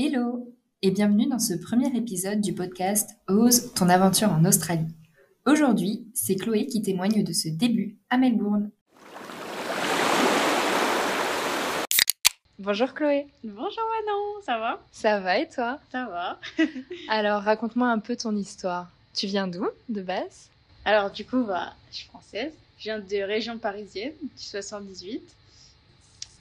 Hello 0.00 0.54
et 0.80 0.92
bienvenue 0.92 1.26
dans 1.26 1.40
ce 1.40 1.54
premier 1.54 1.88
épisode 1.96 2.40
du 2.40 2.54
podcast 2.54 3.16
Ose 3.26 3.74
ton 3.74 3.88
aventure 3.88 4.30
en 4.30 4.44
Australie. 4.44 4.86
Aujourd'hui, 5.44 6.06
c'est 6.14 6.36
Chloé 6.36 6.66
qui 6.66 6.82
témoigne 6.82 7.24
de 7.24 7.32
ce 7.32 7.48
début 7.48 7.96
à 8.08 8.16
Melbourne. 8.16 8.70
Bonjour 12.60 12.94
Chloé. 12.94 13.26
Bonjour 13.42 13.66
Manon, 13.66 14.40
ça 14.46 14.60
va? 14.60 14.80
Ça 14.92 15.18
va 15.18 15.40
et 15.40 15.48
toi? 15.48 15.80
Ça 15.90 16.06
va. 16.06 16.38
Alors 17.08 17.42
raconte-moi 17.42 17.88
un 17.88 17.98
peu 17.98 18.14
ton 18.14 18.36
histoire. 18.36 18.88
Tu 19.16 19.26
viens 19.26 19.48
d'où 19.48 19.66
de 19.88 20.02
base? 20.02 20.48
Alors 20.84 21.10
du 21.10 21.24
coup, 21.24 21.42
bah, 21.42 21.74
je 21.90 21.96
suis 21.96 22.06
française. 22.06 22.52
Je 22.78 22.84
viens 22.84 23.00
de 23.00 23.22
région 23.24 23.58
parisienne, 23.58 24.12
du 24.22 24.44
78. 24.44 25.22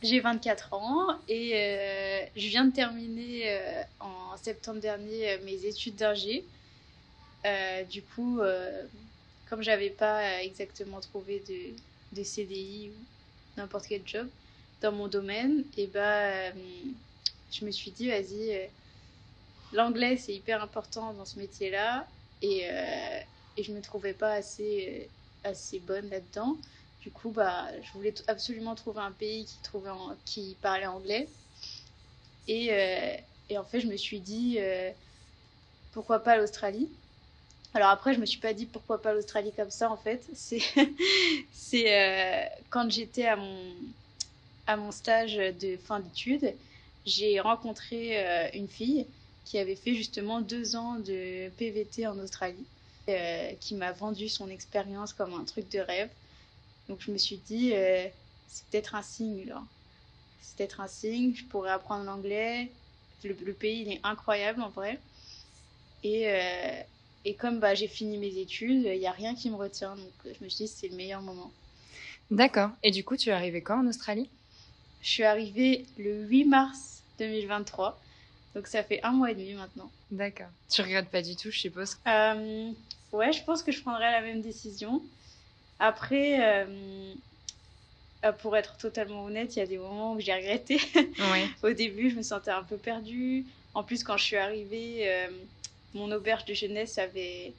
J'ai 0.03 0.19
24 0.19 0.73
ans 0.73 1.07
et 1.27 1.53
euh, 1.55 2.25
je 2.35 2.47
viens 2.47 2.65
de 2.65 2.71
terminer 2.71 3.49
euh, 3.49 3.83
en 3.99 4.37
septembre 4.37 4.79
dernier 4.79 5.31
euh, 5.31 5.37
mes 5.43 5.65
études 5.65 5.95
d'ingé. 5.95 6.45
du 7.89 8.03
coup, 8.03 8.39
comme 9.49 9.61
j'avais 9.61 9.89
pas 9.89 10.43
exactement 10.43 10.99
trouvé 10.99 11.39
de, 11.47 12.17
de 12.17 12.23
CDI 12.23 12.91
ou 12.91 13.05
n'importe 13.57 13.87
quel 13.87 14.01
job 14.05 14.27
dans 14.81 14.91
mon 14.91 15.07
domaine, 15.07 15.63
et 15.77 15.87
bah, 15.87 16.51
je 17.51 17.65
me 17.65 17.71
suis 17.71 17.91
dit, 17.91 18.09
vas-y, 18.09 18.69
l'anglais 19.71 20.17
c'est 20.17 20.33
hyper 20.33 20.61
important 20.61 21.13
dans 21.13 21.25
ce 21.25 21.39
métier-là 21.39 22.05
et, 22.41 22.65
et 23.55 23.63
je 23.63 23.71
me 23.71 23.81
trouvais 23.81 24.13
pas 24.13 24.33
assez, 24.33 25.09
assez 25.45 25.79
bonne 25.79 26.09
là-dedans. 26.09 26.57
Du 27.07 27.13
coup, 27.13 27.31
bah, 27.31 27.69
je 27.81 27.93
voulais 27.93 28.13
absolument 28.27 28.75
trouver 28.75 28.99
un 28.99 29.13
pays 29.13 29.47
qui, 30.25 30.57
parlait 30.61 30.87
anglais. 30.87 31.29
Et, 32.49 32.67
euh, 32.69 33.15
et, 33.47 33.57
en 33.57 33.63
fait, 33.63 33.79
je 33.79 33.87
me 33.87 33.95
suis 33.95 34.19
dit, 34.19 34.57
euh, 34.59 34.91
pourquoi 35.93 36.19
pas 36.19 36.35
l'Australie? 36.35 36.89
Alors 37.73 37.87
après, 37.87 38.13
je 38.13 38.19
me 38.19 38.25
suis 38.25 38.41
pas 38.41 38.51
dit 38.51 38.65
pourquoi 38.65 39.01
pas 39.01 39.13
l'Australie 39.13 39.53
comme 39.55 39.69
ça, 39.69 39.89
en 39.89 39.95
fait. 39.95 40.27
C'est 40.33 41.85
euh, 41.87 42.45
quand 42.71 42.91
j'étais 42.91 43.27
à 43.27 43.37
mon 43.37 44.91
stage 44.91 45.37
de 45.37 45.77
fin 45.77 46.01
d'études, 46.01 46.53
j'ai 47.05 47.39
rencontré 47.39 48.51
une 48.53 48.67
fille 48.67 49.07
qui 49.45 49.59
avait 49.59 49.77
fait 49.77 49.93
justement 49.93 50.41
deux 50.41 50.75
ans 50.75 50.95
de 50.99 51.47
PVT 51.51 52.05
en 52.05 52.19
Australie, 52.19 52.67
qui 53.61 53.75
m'a 53.75 53.93
vendu 53.93 54.27
son 54.27 54.49
expérience 54.49 55.13
comme 55.13 55.33
un 55.35 55.45
truc 55.45 55.71
de 55.71 55.79
rêve. 55.79 56.09
Donc 56.89 57.01
je 57.01 57.11
me 57.11 57.17
suis 57.17 57.37
dit, 57.37 57.73
euh, 57.73 58.07
c'est 58.47 58.65
peut-être 58.67 58.95
un 58.95 59.01
signe 59.01 59.45
là. 59.45 59.63
C'est 60.41 60.57
peut-être 60.57 60.79
un 60.79 60.87
signe, 60.87 61.35
je 61.35 61.43
pourrais 61.45 61.71
apprendre 61.71 62.05
l'anglais. 62.05 62.71
Le, 63.23 63.53
pays, 63.53 63.81
il 63.81 63.91
est 63.91 63.99
incroyable 64.03 64.61
en 64.61 64.69
vrai. 64.69 64.99
Et, 66.03 66.29
euh, 66.29 66.81
et 67.25 67.35
comme 67.35 67.59
bah, 67.59 67.73
j'ai 67.73 67.87
fini 67.87 68.17
mes 68.17 68.37
études, 68.37 68.83
il 68.85 68.99
n'y 68.99 69.07
a 69.07 69.11
rien 69.11 69.35
qui 69.35 69.49
me 69.49 69.55
retient. 69.55 69.95
Donc 69.95 70.13
je 70.25 70.43
me 70.43 70.49
suis 70.49 70.65
dit, 70.65 70.71
c'est 70.71 70.87
le 70.87 70.95
meilleur 70.95 71.21
moment. 71.21 71.51
D'accord. 72.31 72.69
Et 72.83 72.91
du 72.91 73.03
coup, 73.03 73.17
tu 73.17 73.29
es 73.29 73.33
arrivée 73.33 73.61
quand 73.61 73.79
en 73.79 73.87
Australie? 73.87 74.29
Je 75.01 75.09
suis 75.09 75.23
arrivée 75.23 75.85
le 75.97 76.23
8 76.25 76.45
mars 76.45 77.03
2023. 77.19 77.99
Donc 78.55 78.67
ça 78.67 78.83
fait 78.83 79.01
un 79.03 79.11
mois 79.11 79.31
et 79.31 79.35
demi 79.35 79.53
maintenant. 79.53 79.91
D'accord. 80.11 80.49
Tu 80.69 80.81
regrettes 80.81 81.09
pas 81.09 81.21
du 81.21 81.35
tout, 81.35 81.51
je 81.51 81.59
suppose? 81.59 81.97
Euh, 82.07 82.71
Ouais, 83.13 83.31
je 83.31 83.43
pense 83.43 83.63
que 83.63 83.71
je 83.71 83.81
prendrais 83.81 84.11
la 84.11 84.21
même 84.21 84.41
décision. 84.41 85.01
Après, 85.79 86.39
euh, 86.41 87.13
euh, 88.25 88.31
pour 88.31 88.57
être 88.57 88.77
totalement 88.77 89.25
honnête, 89.25 89.55
il 89.55 89.59
y 89.59 89.61
a 89.61 89.67
des 89.67 89.77
moments 89.77 90.13
où 90.13 90.19
j'ai 90.19 90.33
regretté. 90.33 90.79
Au 91.63 91.71
début, 91.71 92.09
je 92.09 92.15
me 92.15 92.23
sentais 92.23 92.51
un 92.51 92.63
peu 92.63 92.77
perdue. 92.77 93.45
En 93.73 93.83
plus, 93.83 94.03
quand 94.03 94.17
je 94.17 94.23
suis 94.23 94.37
arrivée, 94.37 95.07
euh, 95.07 95.27
mon 95.93 96.11
auberge 96.11 96.45
de 96.45 96.53
jeunesse 96.53 96.97
avait, 96.97 97.53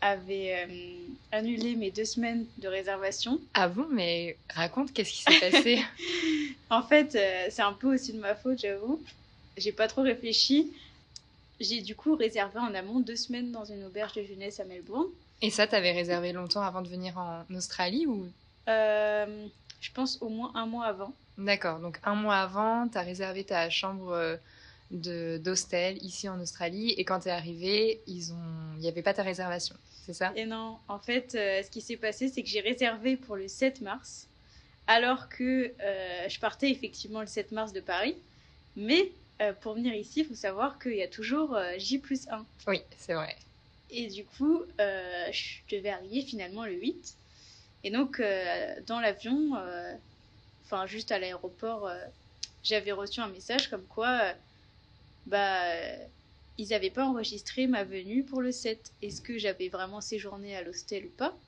avait 0.00 0.68
annulé 1.32 1.76
mes 1.76 1.90
deux 1.90 2.06
semaines 2.06 2.46
de 2.58 2.68
réservation. 2.68 3.40
Ah 3.52 3.68
bon 3.68 3.86
Mais 3.90 4.38
raconte, 4.50 4.92
qu'est-ce 4.92 5.12
qui 5.12 5.22
s'est 5.22 5.50
passé? 5.50 5.82
En 6.70 6.82
fait, 6.82 7.12
c'est 7.50 7.62
un 7.62 7.74
peu 7.74 7.94
aussi 7.94 8.14
de 8.14 8.18
ma 8.18 8.34
faute, 8.34 8.58
j'avoue. 8.58 9.00
J'ai 9.56 9.70
pas 9.70 9.86
trop 9.86 10.02
réfléchi. 10.02 10.72
J'ai 11.60 11.82
du 11.82 11.94
coup 11.94 12.16
réservé 12.16 12.58
en 12.58 12.74
amont 12.74 12.98
deux 12.98 13.14
semaines 13.14 13.52
dans 13.52 13.64
une 13.64 13.84
auberge 13.84 14.14
de 14.14 14.24
jeunesse 14.24 14.58
à 14.58 14.64
Melbourne. 14.64 15.06
Et 15.44 15.50
ça, 15.50 15.66
t'avais 15.66 15.92
réservé 15.92 16.32
longtemps 16.32 16.62
avant 16.62 16.80
de 16.80 16.88
venir 16.88 17.18
en 17.18 17.44
Australie 17.54 18.06
ou? 18.06 18.26
Euh, 18.66 19.46
Je 19.78 19.92
pense 19.92 20.16
au 20.22 20.30
moins 20.30 20.50
un 20.54 20.64
mois 20.64 20.86
avant. 20.86 21.12
D'accord, 21.36 21.80
donc 21.80 22.00
un 22.02 22.14
mois 22.14 22.36
avant, 22.36 22.88
t'as 22.88 23.02
réservé 23.02 23.44
ta 23.44 23.68
chambre 23.68 24.10
euh, 24.12 25.38
d'hostel 25.38 26.02
ici 26.02 26.30
en 26.30 26.40
Australie. 26.40 26.92
Et 26.96 27.04
quand 27.04 27.20
t'es 27.20 27.30
arrivé, 27.30 28.00
ils 28.06 28.32
ont, 28.32 28.72
il 28.76 28.80
n'y 28.80 28.88
avait 28.88 29.02
pas 29.02 29.12
ta 29.12 29.22
réservation, 29.22 29.76
c'est 30.06 30.14
ça? 30.14 30.32
Et 30.34 30.46
non, 30.46 30.78
en 30.88 30.98
fait, 30.98 31.34
euh, 31.34 31.62
ce 31.62 31.68
qui 31.68 31.82
s'est 31.82 31.98
passé, 31.98 32.28
c'est 32.30 32.42
que 32.42 32.48
j'ai 32.48 32.60
réservé 32.60 33.18
pour 33.18 33.36
le 33.36 33.46
7 33.46 33.82
mars, 33.82 34.26
alors 34.86 35.28
que 35.28 35.74
je 36.26 36.40
partais 36.40 36.70
effectivement 36.70 37.20
le 37.20 37.26
7 37.26 37.52
mars 37.52 37.74
de 37.74 37.80
Paris, 37.80 38.16
mais 38.76 39.12
pour 39.60 39.74
venir 39.74 39.92
ici, 39.94 40.20
il 40.20 40.26
faut 40.26 40.34
savoir 40.34 40.78
qu'il 40.78 40.96
y 40.96 41.02
a 41.02 41.08
toujours 41.08 41.54
J 41.76 41.98
plus 41.98 42.26
1. 42.30 42.46
Oui, 42.66 42.80
c'est 42.96 43.12
vrai. 43.12 43.36
Et 43.96 44.08
du 44.08 44.24
coup, 44.24 44.60
euh, 44.80 45.28
je 45.30 45.76
devais 45.76 45.90
arriver 45.90 46.22
finalement 46.22 46.64
le 46.64 46.72
8. 46.72 47.14
Et 47.84 47.92
donc, 47.92 48.18
euh, 48.18 48.74
dans 48.88 48.98
l'avion, 48.98 49.54
euh, 49.54 49.94
enfin, 50.64 50.84
juste 50.86 51.12
à 51.12 51.20
l'aéroport, 51.20 51.88
j'avais 52.64 52.90
reçu 52.90 53.20
un 53.20 53.28
message 53.28 53.70
comme 53.70 53.86
quoi, 53.86 54.34
bah, 55.26 55.72
ils 56.58 56.68
n'avaient 56.70 56.90
pas 56.90 57.04
enregistré 57.04 57.68
ma 57.68 57.84
venue 57.84 58.24
pour 58.24 58.42
le 58.42 58.50
7. 58.50 58.92
Est-ce 59.00 59.22
que 59.22 59.38
j'avais 59.38 59.68
vraiment 59.68 60.00
séjourné 60.00 60.56
à 60.56 60.62
l'hostel 60.62 61.06
ou 61.06 61.10
pas? 61.10 61.38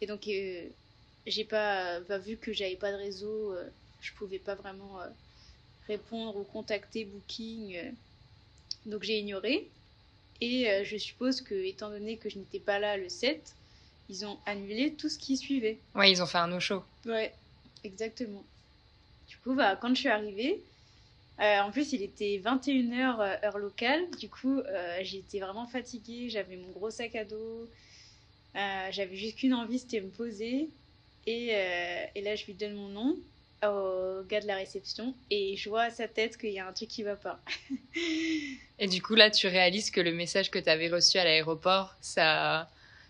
Et 0.00 0.06
donc, 0.06 0.22
j'ai 0.24 1.44
pas, 1.44 2.00
bah, 2.00 2.18
vu 2.18 2.38
que 2.38 2.52
j'avais 2.52 2.76
pas 2.76 2.90
de 2.90 2.96
réseau, 2.96 3.54
je 4.00 4.12
pouvais 4.14 4.40
pas 4.40 4.56
vraiment 4.56 4.98
répondre 5.86 6.36
ou 6.36 6.42
contacter 6.42 7.04
Booking. 7.04 7.94
donc, 8.86 9.04
j'ai 9.04 9.20
ignoré. 9.20 9.70
Et 10.42 10.68
euh, 10.68 10.82
je 10.82 10.96
suppose 10.96 11.40
que, 11.40 11.54
étant 11.54 11.88
donné 11.88 12.16
que 12.16 12.28
je 12.28 12.36
n'étais 12.36 12.58
pas 12.58 12.80
là 12.80 12.96
le 12.96 13.08
7, 13.08 13.54
ils 14.08 14.26
ont 14.26 14.40
annulé 14.44 14.92
tout 14.92 15.08
ce 15.08 15.16
qui 15.16 15.36
suivait. 15.36 15.78
Ouais, 15.94 16.10
ils 16.10 16.20
ont 16.20 16.26
fait 16.26 16.38
un 16.38 16.48
no-show. 16.48 16.82
Ouais, 17.06 17.32
exactement. 17.84 18.42
Du 19.28 19.36
coup, 19.36 19.54
bah, 19.54 19.76
quand 19.76 19.90
je 19.90 20.00
suis 20.00 20.08
arrivée, 20.08 20.60
euh, 21.38 21.60
en 21.60 21.70
plus, 21.70 21.92
il 21.92 22.02
était 22.02 22.42
21h 22.44 23.20
euh, 23.20 23.46
heure 23.46 23.58
locale. 23.58 24.10
Du 24.18 24.28
coup, 24.28 24.60
j'étais 25.02 25.38
vraiment 25.38 25.68
fatiguée. 25.68 26.28
J'avais 26.28 26.56
mon 26.56 26.72
gros 26.72 26.90
sac 26.90 27.14
à 27.14 27.24
dos. 27.24 27.68
J'avais 28.56 29.14
juste 29.14 29.38
qu'une 29.38 29.54
envie, 29.54 29.78
c'était 29.78 30.00
me 30.00 30.10
poser. 30.10 30.70
Et, 31.28 31.50
et, 32.16 32.20
là, 32.20 32.34
je 32.34 32.46
lui 32.46 32.54
donne 32.54 32.74
mon 32.74 32.88
nom 32.88 33.16
au 33.68 34.22
gars 34.24 34.40
de 34.40 34.46
la 34.46 34.56
réception 34.56 35.14
et 35.30 35.56
je 35.56 35.68
vois 35.68 35.82
à 35.82 35.90
sa 35.90 36.08
tête 36.08 36.36
qu'il 36.36 36.50
y 36.50 36.58
a 36.58 36.66
un 36.66 36.72
truc 36.72 36.88
qui 36.88 37.02
va 37.02 37.16
pas. 37.16 37.38
et 38.78 38.88
du 38.88 39.02
coup, 39.02 39.14
là, 39.14 39.30
tu 39.30 39.46
réalises 39.46 39.90
que 39.90 40.00
le 40.00 40.12
message 40.12 40.50
que 40.50 40.58
tu 40.58 40.68
avais 40.68 40.88
reçu 40.88 41.18
à 41.18 41.24
l'aéroport, 41.24 41.94
ça, 42.00 42.68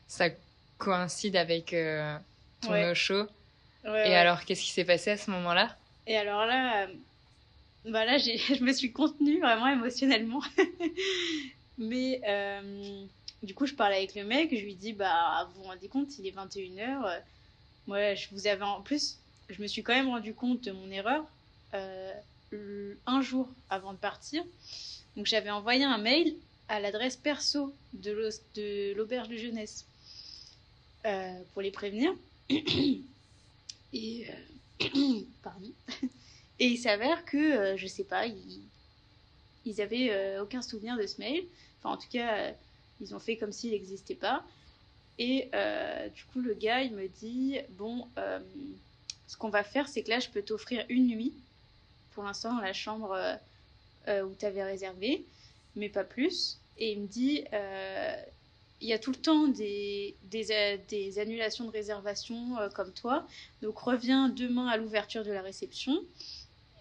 ça 0.08 0.28
coïncide 0.78 1.36
avec 1.36 1.72
euh, 1.72 2.16
ton 2.60 2.72
ouais. 2.72 2.94
show. 2.94 3.26
et 3.84 4.14
alors, 4.14 4.44
qu'est-ce 4.44 4.62
qui 4.62 4.70
s'est 4.70 4.84
passé 4.84 5.10
à 5.10 5.16
ce 5.16 5.30
moment-là? 5.30 5.76
Et 6.06 6.16
alors 6.16 6.44
là, 6.44 6.82
euh, 6.82 6.86
bah 7.86 8.04
là 8.04 8.18
je 8.18 8.62
me 8.62 8.72
suis 8.72 8.92
contenue 8.92 9.40
vraiment 9.40 9.68
émotionnellement. 9.68 10.42
Mais 11.78 12.20
euh, 12.28 13.04
du 13.42 13.54
coup, 13.54 13.66
je 13.66 13.74
parle 13.74 13.94
avec 13.94 14.14
le 14.14 14.24
mec, 14.24 14.50
je 14.50 14.62
lui 14.62 14.74
dis, 14.74 14.92
bah, 14.92 15.48
vous 15.48 15.62
vous 15.62 15.68
rendez 15.68 15.88
compte, 15.88 16.18
il 16.18 16.26
est 16.26 16.36
21h. 16.36 17.20
moi, 17.86 18.14
je 18.14 18.28
vous 18.32 18.46
avais 18.46 18.62
en 18.62 18.82
plus, 18.82 19.16
je 19.52 19.62
me 19.62 19.66
suis 19.66 19.82
quand 19.82 19.94
même 19.94 20.08
rendu 20.08 20.34
compte 20.34 20.62
de 20.64 20.72
mon 20.72 20.90
erreur 20.90 21.24
euh, 21.74 22.94
un 23.06 23.22
jour 23.22 23.48
avant 23.70 23.92
de 23.92 23.98
partir. 23.98 24.42
Donc 25.16 25.26
j'avais 25.26 25.50
envoyé 25.50 25.84
un 25.84 25.98
mail 25.98 26.34
à 26.68 26.80
l'adresse 26.80 27.16
perso 27.16 27.74
de 27.92 28.94
l'auberge 28.96 29.28
de 29.28 29.36
jeunesse 29.36 29.86
euh, 31.04 31.40
pour 31.52 31.62
les 31.62 31.70
prévenir. 31.70 32.14
Et, 33.94 34.26
euh. 34.30 34.80
Et 36.58 36.66
il 36.66 36.78
s'avère 36.78 37.24
que, 37.24 37.76
je 37.76 37.86
sais 37.86 38.04
pas, 38.04 38.26
ils, 38.26 38.60
ils 39.66 39.80
avaient 39.80 40.38
aucun 40.38 40.62
souvenir 40.62 40.96
de 40.96 41.06
ce 41.06 41.18
mail. 41.18 41.44
Enfin, 41.78 41.94
en 41.94 41.96
tout 41.96 42.08
cas, 42.10 42.52
ils 43.00 43.14
ont 43.14 43.18
fait 43.18 43.36
comme 43.36 43.52
s'il 43.52 43.72
n'existait 43.72 44.14
pas. 44.14 44.44
Et 45.18 45.50
du 46.14 46.24
coup, 46.26 46.40
le 46.40 46.54
gars, 46.54 46.82
il 46.82 46.92
me 46.92 47.08
dit, 47.08 47.58
bon, 47.70 48.06
ce 49.32 49.38
qu'on 49.38 49.48
va 49.48 49.64
faire, 49.64 49.88
c'est 49.88 50.02
que 50.02 50.10
là, 50.10 50.20
je 50.20 50.28
peux 50.28 50.42
t'offrir 50.42 50.84
une 50.90 51.06
nuit, 51.06 51.32
pour 52.12 52.22
l'instant, 52.22 52.54
dans 52.54 52.60
la 52.60 52.74
chambre 52.74 53.12
euh, 53.12 53.34
euh, 54.08 54.22
où 54.22 54.34
tu 54.38 54.44
avais 54.44 54.62
réservé, 54.62 55.24
mais 55.74 55.88
pas 55.88 56.04
plus. 56.04 56.58
Et 56.76 56.92
il 56.92 57.00
me 57.00 57.06
dit, 57.06 57.42
euh, 57.54 58.14
il 58.82 58.88
y 58.88 58.92
a 58.92 58.98
tout 58.98 59.10
le 59.10 59.16
temps 59.16 59.48
des, 59.48 60.14
des, 60.24 61.18
annulations 61.18 61.64
de 61.64 61.70
réservation 61.70 62.56
comme 62.74 62.92
toi, 62.92 63.26
donc 63.62 63.78
reviens 63.78 64.28
demain 64.28 64.66
à 64.66 64.76
l'ouverture 64.76 65.24
de 65.24 65.32
la 65.32 65.40
réception. 65.40 66.02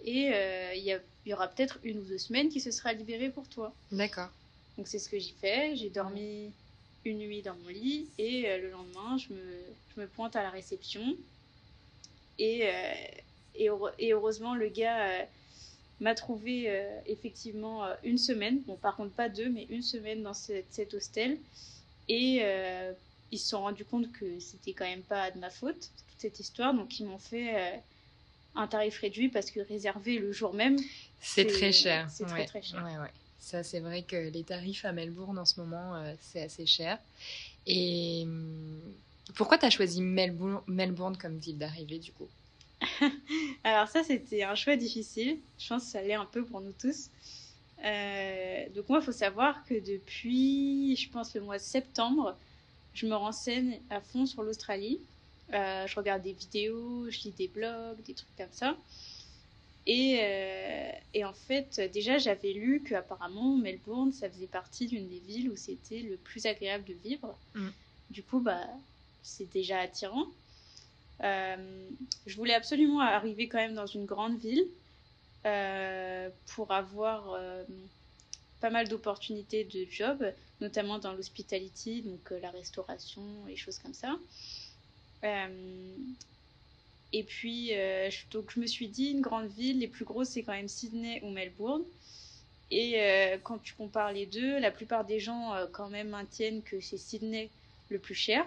Et 0.04 0.32
il 0.76 0.84
y 0.84 0.94
a 0.94 1.00
il 1.26 1.30
y 1.30 1.34
aura 1.34 1.48
peut-être 1.48 1.80
une 1.84 2.00
ou 2.00 2.04
deux 2.04 2.18
semaines 2.18 2.50
qui 2.50 2.60
se 2.60 2.72
sera 2.72 2.94
libérée 2.94 3.30
pour 3.30 3.48
toi. 3.48 3.74
D'accord. 3.92 4.30
Donc 4.78 4.88
c'est 4.88 5.00
ce 5.00 5.10
que 5.10 5.20
j'ai 5.20 5.34
fait. 5.40 5.76
J'ai 5.76 5.90
dormi 5.90 6.52
une 7.06 7.20
nuit 7.20 7.42
dans 7.42 7.56
mon 7.56 7.70
lit 7.70 8.08
et 8.18 8.50
euh, 8.50 8.58
le 8.60 8.70
lendemain, 8.72 9.18
je 9.18 9.34
me, 9.34 9.42
je 9.96 10.02
me, 10.02 10.08
pointe 10.08 10.36
à 10.36 10.44
la 10.44 10.50
réception. 10.50 11.16
Et, 12.40 12.68
euh, 12.68 12.94
et, 13.56 13.70
et, 14.00 14.14
heureusement, 14.14 14.56
le 14.56 14.70
gars 14.70 15.08
euh, 15.08 15.24
m'a 16.00 16.16
trouvé 16.16 16.72
effectivement 17.06 17.86
une 18.04 18.18
semaine. 18.18 18.62
Bon, 18.66 18.76
par 18.76 18.96
contre, 18.96 19.12
pas 19.12 19.30
deux, 19.30 19.50
mais 19.50 19.68
une 19.70 19.84
semaine 19.84 20.24
dans 20.24 20.34
cette, 20.34 20.66
cet 20.72 20.94
hostel. 20.94 21.38
Et 22.10 22.44
ils 23.32 23.40
se 23.40 23.50
sont 23.50 23.62
rendus 23.62 23.86
compte 23.86 24.12
que 24.12 24.40
c'était 24.40 24.74
quand 24.74 24.86
même 24.86 25.04
pas 25.04 25.30
de 25.32 25.40
ma 25.40 25.52
faute, 25.52 25.76
toute 25.80 26.20
cette 26.20 26.40
histoire. 26.40 26.74
Donc 26.74 27.00
ils 27.00 27.06
m'ont 27.06 27.20
fait 27.20 27.82
un 28.56 28.68
tarif 28.68 29.00
réduit 29.00 29.30
parce 29.30 29.52
que 29.52 29.60
réservé 29.60 30.18
le 30.18 30.32
jour 30.32 30.54
même, 30.54 30.78
c'est 31.22 31.46
très 31.46 31.72
cher. 31.72 32.10
C'est 32.10 32.26
très 32.26 32.46
très 32.46 32.62
cher. 32.62 32.84
Ouais, 32.84 32.98
ouais. 32.98 33.12
Ça, 33.40 33.64
c'est 33.64 33.80
vrai 33.80 34.04
que 34.04 34.30
les 34.30 34.44
tarifs 34.44 34.86
à 34.86 34.92
Melbourne 34.92 35.38
en 35.38 35.46
ce 35.46 35.60
moment, 35.60 35.96
euh, 35.96 36.14
c'est 36.20 36.44
assez 36.44 36.66
cher. 36.66 36.98
Et 37.66 38.24
hum, 38.26 38.80
pourquoi 39.36 39.58
tu 39.58 39.66
as 39.66 39.70
choisi 39.70 40.02
Melbourne, 40.02 40.62
Melbourne 40.68 41.18
comme 41.18 41.38
ville 41.38 41.58
d'arrivée 41.58 42.00
du 42.00 42.12
coup? 42.12 42.28
Alors 43.64 43.88
ça, 43.88 44.04
c'était 44.04 44.44
un 44.44 44.56
choix 44.56 44.76
difficile. 44.76 45.38
Je 45.60 45.68
pense 45.68 45.86
que 45.86 45.92
ça 45.92 46.00
allait 46.00 46.14
un 46.14 46.26
peu 46.26 46.44
pour 46.44 46.62
nous 46.62 46.74
tous. 46.74 47.10
Euh, 47.84 48.70
donc 48.76 48.90
moi, 48.90 49.00
il 49.00 49.06
faut 49.06 49.12
savoir 49.12 49.64
que 49.66 49.74
depuis, 49.74 50.96
je 50.96 51.10
pense, 51.10 51.34
le 51.34 51.42
mois 51.42 51.58
de 51.58 51.64
septembre, 51.64 52.38
je 52.94 53.06
me 53.06 53.16
renseigne 53.16 53.80
à 53.90 54.02
fond 54.02 54.26
sur 54.26 54.44
l'Australie. 54.44 55.00
Euh, 55.54 55.86
je 55.88 55.96
regarde 55.96 56.22
des 56.22 56.34
vidéos, 56.34 57.10
je 57.10 57.20
lis 57.24 57.34
des 57.38 57.48
blogs, 57.48 58.02
des 58.06 58.14
trucs 58.14 58.36
comme 58.38 58.52
ça. 58.52 58.78
Et, 59.88 60.20
euh, 60.22 60.92
et, 61.16 61.26
en 61.26 61.34
fait, 61.34 61.82
déjà, 61.92 62.20
j'avais 62.20 62.54
lu 62.54 62.84
qu'apparemment, 62.88 63.58
Melbourne, 63.58 64.12
ça 64.12 64.30
faisait 64.30 64.48
partie 64.48 64.86
d'une 64.86 65.08
des 65.08 65.20
villes 65.20 65.50
où 65.50 65.56
c'était 65.56 66.02
le 66.02 66.18
plus 66.18 66.46
agréable 66.46 66.84
de 66.86 66.94
vivre. 66.94 67.36
Mm. 67.56 67.70
Du 68.12 68.22
coup, 68.22 68.40
bah, 68.40 68.68
c'est 69.24 69.52
déjà 69.52 69.80
attirant. 69.80 70.28
Euh, 71.24 71.90
je 72.26 72.36
voulais 72.36 72.54
absolument 72.54 73.00
arriver 73.00 73.48
quand 73.48 73.60
même 73.60 73.76
dans 73.76 73.86
une 73.86 74.06
grande 74.06 74.38
ville 74.40 74.66
euh, 75.46 76.30
pour 76.48 76.72
avoir 76.72 77.38
pas 78.60 78.70
mal 78.70 78.88
d'opportunités 78.88 79.64
de 79.64 79.86
job, 79.90 80.24
notamment 80.60 81.00
dans 81.00 81.14
l'hospitality, 81.14 82.02
donc 82.02 82.32
la 82.42 82.52
restauration 82.52 83.24
et 83.50 83.56
choses 83.56 83.80
comme 83.80 83.94
ça. 83.94 84.18
Et 87.14 87.24
puis, 87.24 87.70
euh, 87.74 88.10
donc 88.32 88.52
je 88.56 88.60
me 88.60 88.68
suis 88.68 88.88
dit, 88.88 89.10
une 89.10 89.22
grande 89.22 89.50
ville, 89.52 89.80
les 89.80 89.88
plus 89.88 90.06
grosses, 90.06 90.30
c'est 90.30 90.44
quand 90.44 90.54
même 90.54 90.70
Sydney 90.70 91.22
ou 91.24 91.30
Melbourne. 91.30 91.84
Et 92.70 93.02
euh, 93.02 93.38
quand 93.44 93.58
tu 93.58 93.74
compares 93.74 94.14
les 94.14 94.26
deux, 94.26 94.60
la 94.60 94.72
plupart 94.72 95.04
des 95.04 95.20
gens 95.20 95.54
euh, 95.54 95.68
quand 95.72 95.90
même 95.90 96.10
maintiennent 96.10 96.62
que 96.64 96.80
c'est 96.80 96.98
Sydney 96.98 97.50
le 97.90 98.00
plus 98.00 98.16
cher. 98.16 98.46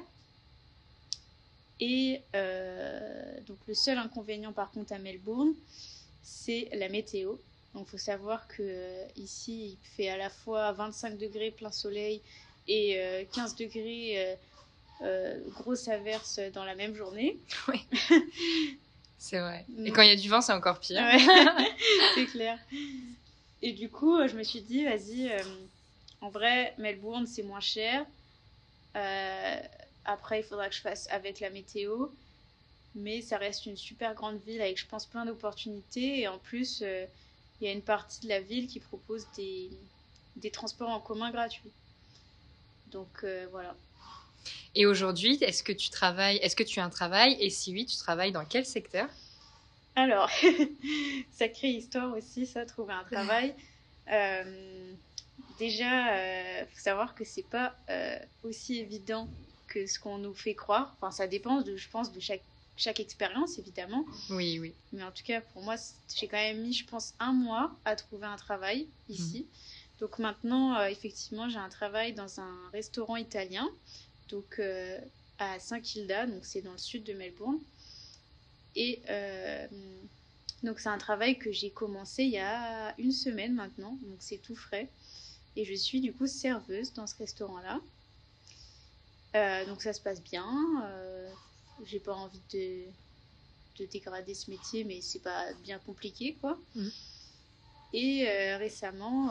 Et 1.80 2.22
donc 3.46 3.58
le 3.66 3.74
seul 3.74 3.98
inconvénient 3.98 4.52
par 4.52 4.70
contre 4.70 4.92
à 4.92 4.98
Melbourne, 4.98 5.52
c'est 6.22 6.68
la 6.72 6.88
météo. 6.88 7.34
Donc 7.74 7.86
il 7.88 7.90
faut 7.90 7.98
savoir 7.98 8.46
que 8.46 9.02
ici 9.16 9.76
il 9.82 9.88
fait 9.96 10.08
à 10.08 10.16
la 10.16 10.30
fois 10.30 10.72
25 10.72 11.18
degrés 11.18 11.50
plein 11.50 11.72
soleil 11.72 12.22
et 12.68 13.26
15 13.32 13.56
degrés 13.56 14.36
euh, 15.02 15.38
grosse 15.50 15.88
averse 15.88 16.40
dans 16.52 16.64
la 16.64 16.74
même 16.74 16.94
journée. 16.94 17.38
Oui. 17.68 17.84
c'est 19.18 19.40
vrai. 19.40 19.64
Et 19.84 19.90
quand 19.90 20.02
il 20.02 20.08
y 20.08 20.12
a 20.12 20.16
du 20.16 20.28
vent, 20.28 20.40
c'est 20.40 20.52
encore 20.52 20.78
pire. 20.78 21.02
c'est 22.14 22.26
clair. 22.26 22.58
Et 23.62 23.72
du 23.72 23.88
coup, 23.88 24.16
je 24.28 24.36
me 24.36 24.42
suis 24.42 24.60
dit, 24.60 24.84
vas-y, 24.84 25.30
euh, 25.30 25.38
en 26.20 26.28
vrai, 26.28 26.74
Melbourne, 26.78 27.26
c'est 27.26 27.42
moins 27.42 27.60
cher. 27.60 28.04
Euh, 28.96 29.60
après, 30.04 30.40
il 30.40 30.44
faudra 30.44 30.68
que 30.68 30.74
je 30.74 30.80
fasse 30.80 31.08
avec 31.10 31.40
la 31.40 31.50
météo. 31.50 32.08
Mais 32.94 33.22
ça 33.22 33.38
reste 33.38 33.66
une 33.66 33.76
super 33.76 34.14
grande 34.14 34.40
ville 34.40 34.60
avec, 34.60 34.78
je 34.78 34.86
pense, 34.86 35.06
plein 35.06 35.24
d'opportunités. 35.24 36.20
Et 36.20 36.28
en 36.28 36.38
plus, 36.38 36.80
il 36.80 37.64
y 37.64 37.66
a 37.66 37.72
une 37.72 37.82
partie 37.82 38.20
de 38.20 38.28
la 38.28 38.40
ville 38.40 38.68
qui 38.68 38.78
propose 38.78 39.26
des, 39.36 39.70
des 40.36 40.50
transports 40.50 40.90
en 40.90 41.00
commun 41.00 41.32
gratuits. 41.32 41.72
Donc 42.92 43.24
voilà. 43.50 43.74
Et 44.74 44.86
aujourd'hui, 44.86 45.38
est-ce 45.42 45.62
que 45.62 45.72
tu 45.72 45.90
travailles, 45.90 46.36
est-ce 46.36 46.56
que 46.56 46.62
tu 46.62 46.80
as 46.80 46.84
un 46.84 46.90
travail? 46.90 47.36
Et 47.40 47.50
si 47.50 47.72
oui, 47.72 47.86
tu 47.86 47.96
travailles 47.96 48.32
dans 48.32 48.44
quel 48.44 48.64
secteur? 48.64 49.08
Alors, 49.96 50.28
sacrée 51.32 51.68
histoire 51.68 52.16
aussi, 52.16 52.46
ça, 52.46 52.66
trouver 52.66 52.94
un 52.94 53.04
travail. 53.04 53.54
Euh, 54.12 54.92
déjà, 55.58 55.86
il 55.86 56.64
euh, 56.64 56.66
faut 56.66 56.78
savoir 56.78 57.14
que 57.14 57.24
c'est 57.24 57.48
pas 57.48 57.74
euh, 57.88 58.18
aussi 58.42 58.78
évident 58.78 59.30
que 59.74 59.86
ce 59.86 59.98
qu'on 59.98 60.18
nous 60.18 60.34
fait 60.34 60.54
croire. 60.54 60.94
Enfin, 60.96 61.10
ça 61.10 61.26
dépend, 61.26 61.60
de, 61.62 61.76
je 61.76 61.88
pense, 61.88 62.12
de 62.12 62.20
chaque, 62.20 62.42
chaque 62.76 63.00
expérience, 63.00 63.58
évidemment. 63.58 64.04
Oui, 64.30 64.58
oui. 64.60 64.72
Mais 64.92 65.02
en 65.02 65.10
tout 65.10 65.24
cas, 65.24 65.40
pour 65.40 65.62
moi, 65.62 65.76
j'ai 66.16 66.28
quand 66.28 66.36
même 66.36 66.62
mis, 66.62 66.72
je 66.72 66.86
pense, 66.86 67.14
un 67.18 67.32
mois 67.32 67.74
à 67.84 67.96
trouver 67.96 68.26
un 68.26 68.36
travail 68.36 68.86
ici. 69.08 69.40
Mhm. 69.40 69.98
Donc 70.00 70.18
maintenant, 70.18 70.84
effectivement, 70.86 71.48
j'ai 71.48 71.58
un 71.58 71.68
travail 71.68 72.14
dans 72.14 72.40
un 72.40 72.70
restaurant 72.72 73.16
italien 73.16 73.68
donc 74.28 74.58
euh, 74.58 74.98
à 75.38 75.58
Saint-Kilda, 75.58 76.26
donc 76.26 76.44
c'est 76.44 76.62
dans 76.62 76.72
le 76.72 76.78
sud 76.78 77.04
de 77.04 77.12
Melbourne. 77.12 77.58
Et 78.76 79.00
euh, 79.08 79.66
donc 80.62 80.80
c'est 80.80 80.88
un 80.88 80.98
travail 80.98 81.38
que 81.38 81.52
j'ai 81.52 81.70
commencé 81.70 82.24
il 82.24 82.30
y 82.30 82.38
a 82.38 82.94
une 82.98 83.12
semaine 83.12 83.54
maintenant, 83.54 83.98
donc 84.02 84.16
c'est 84.20 84.38
tout 84.38 84.56
frais. 84.56 84.88
Et 85.56 85.64
je 85.64 85.74
suis 85.74 86.00
du 86.00 86.12
coup 86.12 86.26
serveuse 86.26 86.92
dans 86.94 87.06
ce 87.06 87.16
restaurant-là. 87.16 87.80
Euh, 89.34 89.64
donc 89.66 89.82
ça 89.82 89.92
se 89.92 90.00
passe 90.00 90.22
bien. 90.22 90.46
j'ai 91.84 92.00
pas 92.00 92.14
envie 92.14 92.42
de, 92.52 92.84
de, 93.78 93.90
dégrader 93.90 94.34
ce 94.34 94.50
métier, 94.50 94.84
mais 94.84 95.00
c'est 95.00 95.22
pas 95.22 95.52
bien 95.62 95.78
compliqué 95.78 96.36
quoi. 96.40 96.58
Mmh. 96.74 96.88
Et 97.94 98.26
récemment, 98.56 99.30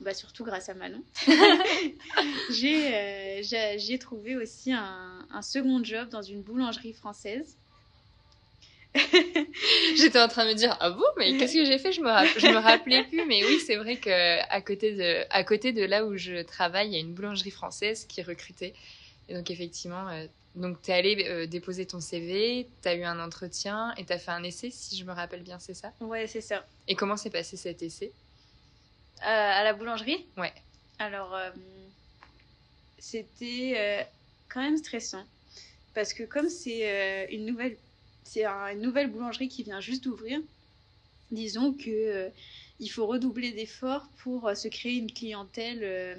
bah, 0.00 0.14
surtout 0.14 0.44
grâce 0.44 0.70
à 0.70 0.74
Manon, 0.74 1.04
euh, 1.28 3.42
j'ai 3.42 3.98
trouvé 3.98 4.36
aussi 4.36 4.72
un, 4.72 5.26
un, 5.30 5.42
second 5.42 5.84
job 5.84 6.08
dans 6.08 6.22
une 6.22 6.40
boulangerie 6.40 6.94
française. 6.94 7.58
J'étais 9.96 10.20
en 10.20 10.26
train 10.26 10.44
de 10.44 10.50
me 10.50 10.54
dire 10.54 10.76
ah 10.80 10.90
bon 10.90 11.04
mais 11.16 11.36
qu'est-ce 11.36 11.54
que 11.54 11.64
j'ai 11.64 11.78
fait? 11.78 11.92
Je 11.92 12.00
me 12.00 12.40
je 12.40 12.46
me 12.48 12.58
rappelais 12.58 13.04
plus 13.04 13.24
mais 13.24 13.44
oui 13.44 13.60
c'est 13.60 13.76
vrai 13.76 13.96
que 13.96 14.40
à 14.50 14.60
côté 14.60 14.92
de 14.96 15.24
à 15.30 15.44
côté 15.44 15.72
de 15.72 15.84
là 15.84 16.04
où 16.04 16.16
je 16.16 16.42
travaille 16.42 16.88
il 16.88 16.94
y 16.94 16.96
a 16.96 16.98
une 16.98 17.14
boulangerie 17.14 17.52
française 17.52 18.04
qui 18.06 18.20
recrutait. 18.22 18.74
Et 19.28 19.34
donc 19.34 19.48
effectivement 19.48 20.08
euh, 20.08 20.26
donc 20.56 20.82
tu 20.82 20.90
es 20.90 20.94
allé 20.94 21.24
euh, 21.28 21.46
déposer 21.46 21.86
ton 21.86 22.00
CV 22.00 22.66
tu 22.82 22.88
as 22.88 22.94
eu 22.96 23.04
un 23.04 23.20
entretien 23.20 23.94
et 23.96 24.04
tu 24.04 24.12
as 24.12 24.18
fait 24.18 24.32
un 24.32 24.42
essai 24.42 24.70
si 24.70 24.96
je 24.96 25.04
me 25.04 25.12
rappelle 25.12 25.42
bien 25.42 25.60
c'est 25.60 25.74
ça? 25.74 25.92
Ouais 26.00 26.26
c'est 26.26 26.40
ça. 26.40 26.66
Et 26.88 26.96
comment 26.96 27.16
s'est 27.16 27.30
passé 27.30 27.56
cet 27.56 27.82
essai? 27.82 28.10
Euh, 29.22 29.26
à 29.26 29.62
la 29.62 29.72
boulangerie? 29.72 30.26
Ouais. 30.36 30.52
Alors, 30.98 31.38
c'était 32.98 34.06
quand 34.48 34.62
même 34.62 34.76
stressant. 34.78 35.24
Parce 35.94 36.12
que 36.12 36.24
comme 36.24 36.48
c'est 36.48 37.28
une 37.30 37.46
nouvelle 37.46 37.76
c'est 38.24 38.44
une 38.44 38.80
nouvelle 38.80 39.10
boulangerie 39.10 39.48
qui 39.48 39.62
vient 39.62 39.80
juste 39.80 40.04
d'ouvrir. 40.04 40.40
Disons 41.30 41.72
que 41.72 42.30
il 42.80 42.88
faut 42.88 43.06
redoubler 43.06 43.52
d'efforts 43.52 44.08
pour 44.18 44.50
se 44.56 44.68
créer 44.68 44.96
une 44.96 45.12
clientèle 45.12 46.18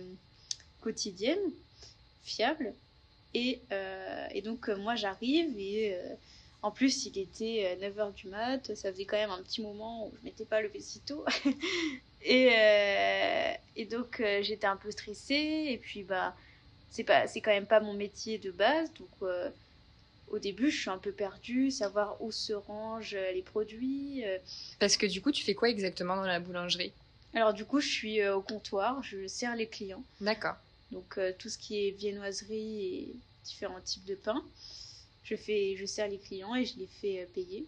quotidienne, 0.81 1.39
fiable. 2.23 2.73
Et, 3.33 3.61
et 4.31 4.41
donc 4.41 4.69
moi 4.69 4.95
j'arrive 4.95 5.57
et 5.57 5.97
en 6.61 6.71
plus 6.71 7.05
il 7.05 7.17
était 7.17 7.77
9h 7.81 8.13
du 8.13 8.27
mat, 8.27 8.75
ça 8.75 8.91
faisait 8.91 9.05
quand 9.05 9.17
même 9.17 9.31
un 9.31 9.41
petit 9.41 9.61
moment 9.61 10.07
où 10.07 10.13
je 10.19 10.23
m'étais 10.23 10.45
pas 10.45 10.61
levée 10.61 10.79
si 10.81 10.99
tôt. 11.01 11.25
Et, 12.23 12.49
euh, 12.53 13.53
et 13.75 13.85
donc 13.85 14.19
euh, 14.19 14.43
j'étais 14.43 14.67
un 14.67 14.77
peu 14.77 14.91
stressée 14.91 15.65
et 15.69 15.77
puis 15.77 16.03
bah 16.03 16.35
c'est 16.89 17.05
c'est 17.27 17.41
quand 17.41 17.51
même 17.51 17.65
pas 17.65 17.79
mon 17.79 17.93
métier 17.93 18.37
de 18.37 18.51
base 18.51 18.93
donc 18.93 19.09
euh, 19.23 19.49
au 20.31 20.39
début 20.39 20.71
je 20.71 20.81
suis 20.81 20.89
un 20.89 20.97
peu 20.97 21.11
perdue 21.11 21.71
savoir 21.71 22.21
où 22.21 22.31
se 22.31 22.53
rangent 22.53 23.17
les 23.33 23.41
produits 23.41 24.23
parce 24.79 24.97
que 24.97 25.05
du 25.05 25.21
coup 25.21 25.31
tu 25.31 25.43
fais 25.43 25.53
quoi 25.53 25.69
exactement 25.69 26.15
dans 26.15 26.23
la 26.23 26.39
boulangerie? 26.39 26.93
Alors 27.33 27.53
du 27.53 27.65
coup 27.65 27.79
je 27.79 27.87
suis 27.87 28.27
au 28.27 28.41
comptoir 28.41 29.03
je 29.03 29.27
sers 29.27 29.55
les 29.55 29.67
clients. 29.67 30.03
D'accord. 30.19 30.55
Donc 30.91 31.19
tout 31.37 31.49
ce 31.49 31.57
qui 31.57 31.87
est 31.87 31.91
viennoiserie 31.91 32.85
et 32.85 33.15
différents 33.43 33.81
types 33.81 34.05
de 34.05 34.15
pain 34.15 34.43
je 35.23 35.35
fais 35.35 35.75
je 35.77 35.85
sers 35.85 36.07
les 36.07 36.17
clients 36.17 36.55
et 36.55 36.65
je 36.65 36.77
les 36.79 36.87
fais 36.87 37.27
payer. 37.33 37.65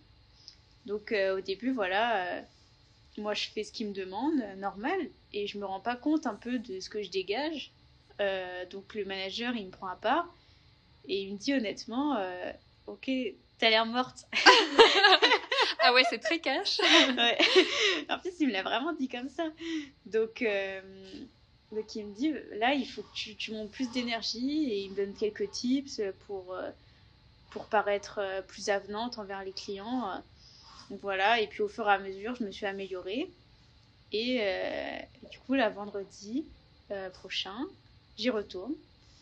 Donc 0.85 1.13
au 1.35 1.41
début 1.41 1.71
voilà 1.71 2.43
moi 3.17 3.33
je 3.33 3.49
fais 3.49 3.63
ce 3.63 3.71
qu'il 3.71 3.87
me 3.87 3.93
demande, 3.93 4.39
euh, 4.41 4.55
normal, 4.55 4.99
et 5.33 5.47
je 5.47 5.57
me 5.57 5.65
rends 5.65 5.79
pas 5.79 5.95
compte 5.95 6.25
un 6.25 6.35
peu 6.35 6.59
de 6.59 6.79
ce 6.79 6.89
que 6.89 7.01
je 7.03 7.09
dégage. 7.09 7.71
Euh, 8.19 8.65
donc 8.67 8.93
le 8.93 9.05
manager 9.05 9.55
il 9.55 9.65
me 9.65 9.71
prend 9.71 9.87
à 9.87 9.95
part 9.95 10.27
et 11.07 11.23
il 11.23 11.33
me 11.33 11.37
dit 11.37 11.53
honnêtement, 11.53 12.15
euh, 12.17 12.51
ok, 12.87 13.09
t'as 13.59 13.69
l'air 13.69 13.85
morte. 13.85 14.25
ah 15.79 15.93
ouais, 15.93 16.03
c'est 16.09 16.19
très 16.19 16.39
cash. 16.39 16.79
ouais. 16.79 17.37
En 18.09 18.19
plus, 18.19 18.31
il 18.39 18.47
me 18.47 18.53
l'a 18.53 18.63
vraiment 18.63 18.93
dit 18.93 19.09
comme 19.09 19.29
ça. 19.29 19.43
Donc, 20.05 20.41
euh, 20.41 20.81
donc 21.71 21.95
il 21.95 22.05
me 22.05 22.13
dit, 22.13 22.33
là, 22.53 22.73
il 22.73 22.85
faut 22.85 23.01
que 23.01 23.13
tu, 23.13 23.35
tu 23.35 23.51
montes 23.51 23.71
plus 23.71 23.89
d'énergie 23.91 24.69
et 24.69 24.79
il 24.83 24.91
me 24.91 24.95
donne 24.95 25.13
quelques 25.13 25.49
tips 25.51 26.01
pour, 26.25 26.53
euh, 26.53 26.69
pour 27.51 27.65
paraître 27.65 28.19
euh, 28.19 28.41
plus 28.41 28.69
avenante 28.69 29.17
envers 29.17 29.43
les 29.43 29.53
clients. 29.53 30.21
Donc 30.89 30.99
voilà, 31.01 31.39
et 31.39 31.47
puis 31.47 31.61
au 31.61 31.67
fur 31.67 31.87
et 31.87 31.93
à 31.93 31.99
mesure, 31.99 32.35
je 32.35 32.43
me 32.43 32.51
suis 32.51 32.65
améliorée. 32.65 33.29
Et, 34.11 34.41
du 35.31 35.39
coup, 35.39 35.55
là, 35.55 35.69
vendredi 35.69 36.45
prochain, 37.13 37.65
j'y 38.15 38.29
retourne. 38.29 38.75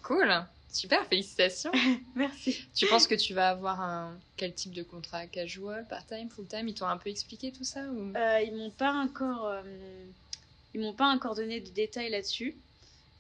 Cool. 0.04 0.46
Super, 0.72 1.06
félicitations. 1.08 1.72
Merci. 2.16 2.66
Tu 2.74 2.88
penses 2.88 3.06
que 3.06 3.16
tu 3.16 3.34
vas 3.34 3.50
avoir 3.50 3.82
un 3.82 4.18
quel 4.38 4.54
type 4.54 4.72
de 4.74 4.84
contrat? 4.84 5.28
Casual, 5.28 5.86
part-time, 5.88 6.30
full-time? 6.30 6.68
Ils 6.70 6.74
t'ont 6.74 6.88
un 6.88 6.98
peu 6.98 7.10
expliqué 7.10 7.52
tout 7.52 7.66
ça 7.66 7.82
ou... 7.88 8.14
euh, 8.16 8.40
Ils 8.42 8.56
m'ont 8.56 8.70
pas 8.72 8.94
encore, 8.94 9.48
euh, 9.48 9.62
ils 10.74 10.80
m'ont 10.82 10.94
pas 10.94 11.08
encore 11.08 11.36
donné 11.36 11.60
de 11.60 11.70
détails 11.70 12.10
là-dessus. 12.10 12.56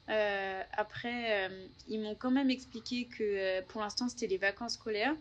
Euh, 0.09 0.63
après, 0.73 1.49
ils 1.87 1.99
m'ont 1.99 2.15
quand 2.15 2.31
même 2.31 2.49
expliqué 2.49 3.05
que 3.05 3.61
pour 3.67 3.81
l'instant 3.81 4.09
c'était 4.09 4.27
les 4.27 4.37
vacances 4.37 4.73
scolaires. 4.73 5.15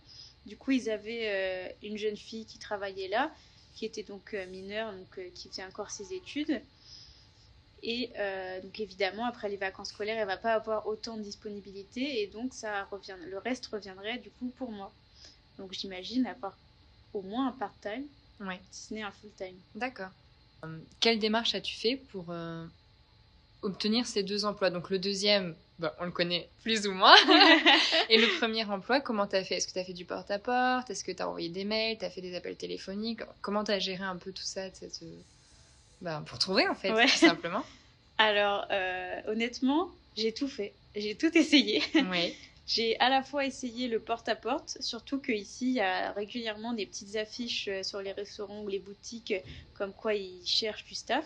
Du 0.47 0.57
coup, 0.57 0.71
ils 0.71 0.89
avaient 0.89 1.77
une 1.83 1.99
jeune 1.99 2.17
fille 2.17 2.47
qui 2.47 2.59
travaillait 2.59 3.09
là, 3.09 3.31
qui 3.75 3.85
était 3.85 4.03
donc 4.05 4.35
mineure, 4.51 4.93
donc 4.93 5.21
qui 5.35 5.49
faisait 5.49 5.65
encore 5.65 5.91
ses 5.91 6.15
études. 6.15 6.61
Et 7.83 8.11
euh, 8.19 8.61
donc 8.61 8.79
évidemment, 8.79 9.25
après 9.25 9.49
les 9.49 9.57
vacances 9.57 9.89
scolaires, 9.89 10.19
elle 10.19 10.27
va 10.27 10.37
pas 10.37 10.55
avoir 10.55 10.87
autant 10.87 11.17
de 11.17 11.23
disponibilité 11.23 12.23
et 12.23 12.27
donc 12.27 12.53
ça 12.53 12.85
revient, 12.91 13.17
le 13.27 13.39
reste 13.39 13.67
reviendrait 13.67 14.19
du 14.19 14.31
coup 14.31 14.53
pour 14.59 14.71
moi. 14.71 14.93
Donc 15.59 15.73
j'imagine 15.73 16.27
avoir 16.27 16.57
au 17.15 17.23
moins 17.23 17.49
un 17.49 17.53
part-time, 17.53 18.05
ouais. 18.41 18.61
si 18.71 18.89
ce 18.89 18.95
n'est 18.95 19.03
un 19.03 19.11
full-time. 19.11 19.57
D'accord. 19.75 20.11
Euh, 20.65 20.79
quelle 21.01 21.19
démarche 21.19 21.55
as-tu 21.55 21.75
fait 21.75 21.97
pour 21.97 22.27
euh, 22.29 22.67
obtenir 23.63 24.07
ces 24.07 24.23
deux 24.23 24.45
emplois? 24.45 24.71
Donc 24.71 24.91
le 24.91 24.99
deuxième, 24.99 25.55
bah, 25.79 25.97
on 26.01 26.05
le 26.05 26.11
connaît 26.11 26.51
plus 26.63 26.87
ou 26.87 26.93
moins. 26.93 27.17
et 28.11 28.19
le 28.19 28.39
premier 28.39 28.65
emploi, 28.65 29.01
comment 29.01 29.27
tu 29.27 29.37
as 29.37 29.45
fait? 29.45 29.57
Est-ce 29.57 29.67
que 29.67 29.73
tu 29.73 29.79
as 29.79 29.85
fait 29.85 29.95
du 29.95 30.05
porte-à-porte? 30.05 30.91
Est-ce 30.91 31.03
que 31.03 31.13
tu 31.13 31.23
as 31.23 31.29
envoyé 31.29 31.49
des 31.49 31.65
mails? 31.65 31.97
Tu 31.99 32.05
as 32.05 32.11
fait 32.11 32.21
des 32.21 32.35
appels 32.35 32.57
téléphoniques? 32.57 33.23
Comment 33.41 33.65
tu 33.65 33.73
as 33.73 33.79
géré 33.79 34.05
un 34.05 34.17
peu 34.17 34.33
tout 34.33 34.43
ça 34.43 34.71
cette 34.75 35.03
bah, 36.01 36.23
pour 36.27 36.39
trouver 36.39 36.67
en 36.69 36.75
fait, 36.75 36.91
tout 36.91 37.09
simplement. 37.09 37.65
Alors, 38.19 38.67
euh, 38.71 39.21
honnêtement, 39.29 39.91
j'ai 40.17 40.33
tout 40.33 40.49
fait. 40.49 40.75
J'ai 40.95 41.15
tout 41.15 41.37
essayé. 41.37 41.83
Oui. 42.11 42.35
j'ai 42.67 42.99
à 43.01 43.09
la 43.09 43.23
fois 43.23 43.45
essayé 43.45 43.89
le 43.89 43.99
porte-à-porte, 43.99 44.77
surtout 44.81 45.19
qu'ici, 45.19 45.69
il 45.69 45.75
y 45.75 45.81
a 45.81 46.13
régulièrement 46.13 46.73
des 46.73 46.87
petites 46.87 47.17
affiches 47.17 47.69
euh, 47.69 47.83
sur 47.83 48.01
les 48.03 48.13
restaurants 48.13 48.63
ou 48.63 48.69
les 48.69 48.79
boutiques 48.79 49.35
comme 49.75 49.93
quoi 49.93 50.15
ils 50.15 50.47
cherchent 50.47 50.85
du 50.85 50.95
staff. 50.95 51.25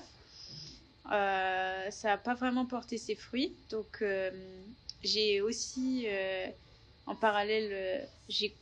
Euh, 1.13 1.91
ça 1.91 2.09
n'a 2.09 2.19
pas 2.19 2.35
vraiment 2.35 2.65
porté 2.65 2.97
ses 2.97 3.15
fruits. 3.15 3.53
Donc, 3.71 4.03
j'ai 5.03 5.41
aussi, 5.43 6.07
en 7.07 7.15
parallèle, 7.15 8.09
j'ai 8.29 8.55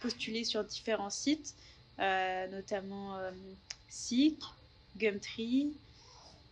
postulé 0.00 0.44
sur 0.44 0.62
différents 0.62 1.08
sites, 1.08 1.54
notamment 1.98 3.18
SIC, 3.88 4.42
Gumtree 4.96 5.72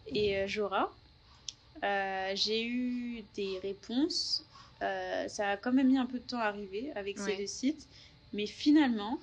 et 0.09 0.37
euh, 0.37 0.47
Jora. 0.47 0.93
Euh, 1.83 2.33
j'ai 2.35 2.65
eu 2.65 3.25
des 3.35 3.59
réponses. 3.59 4.45
Euh, 4.83 5.29
ça 5.29 5.51
a 5.51 5.57
quand 5.57 5.73
même 5.73 5.89
mis 5.89 5.99
un 5.99 6.07
peu 6.07 6.19
de 6.19 6.25
temps 6.25 6.39
à 6.39 6.45
arriver 6.45 6.93
avec 6.95 7.19
ces 7.19 7.37
deux 7.37 7.47
sites. 7.47 7.89
Mais 8.33 8.47
finalement, 8.47 9.19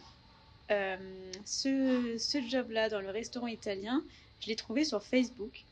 ce, 0.70 2.16
ce 2.18 2.42
job-là 2.50 2.88
dans 2.88 3.02
le 3.02 3.10
restaurant 3.10 3.48
italien, 3.48 4.04
je 4.40 4.48
l'ai 4.48 4.56
trouvé 4.56 4.86
sur 4.86 5.04
Facebook. 5.04 5.64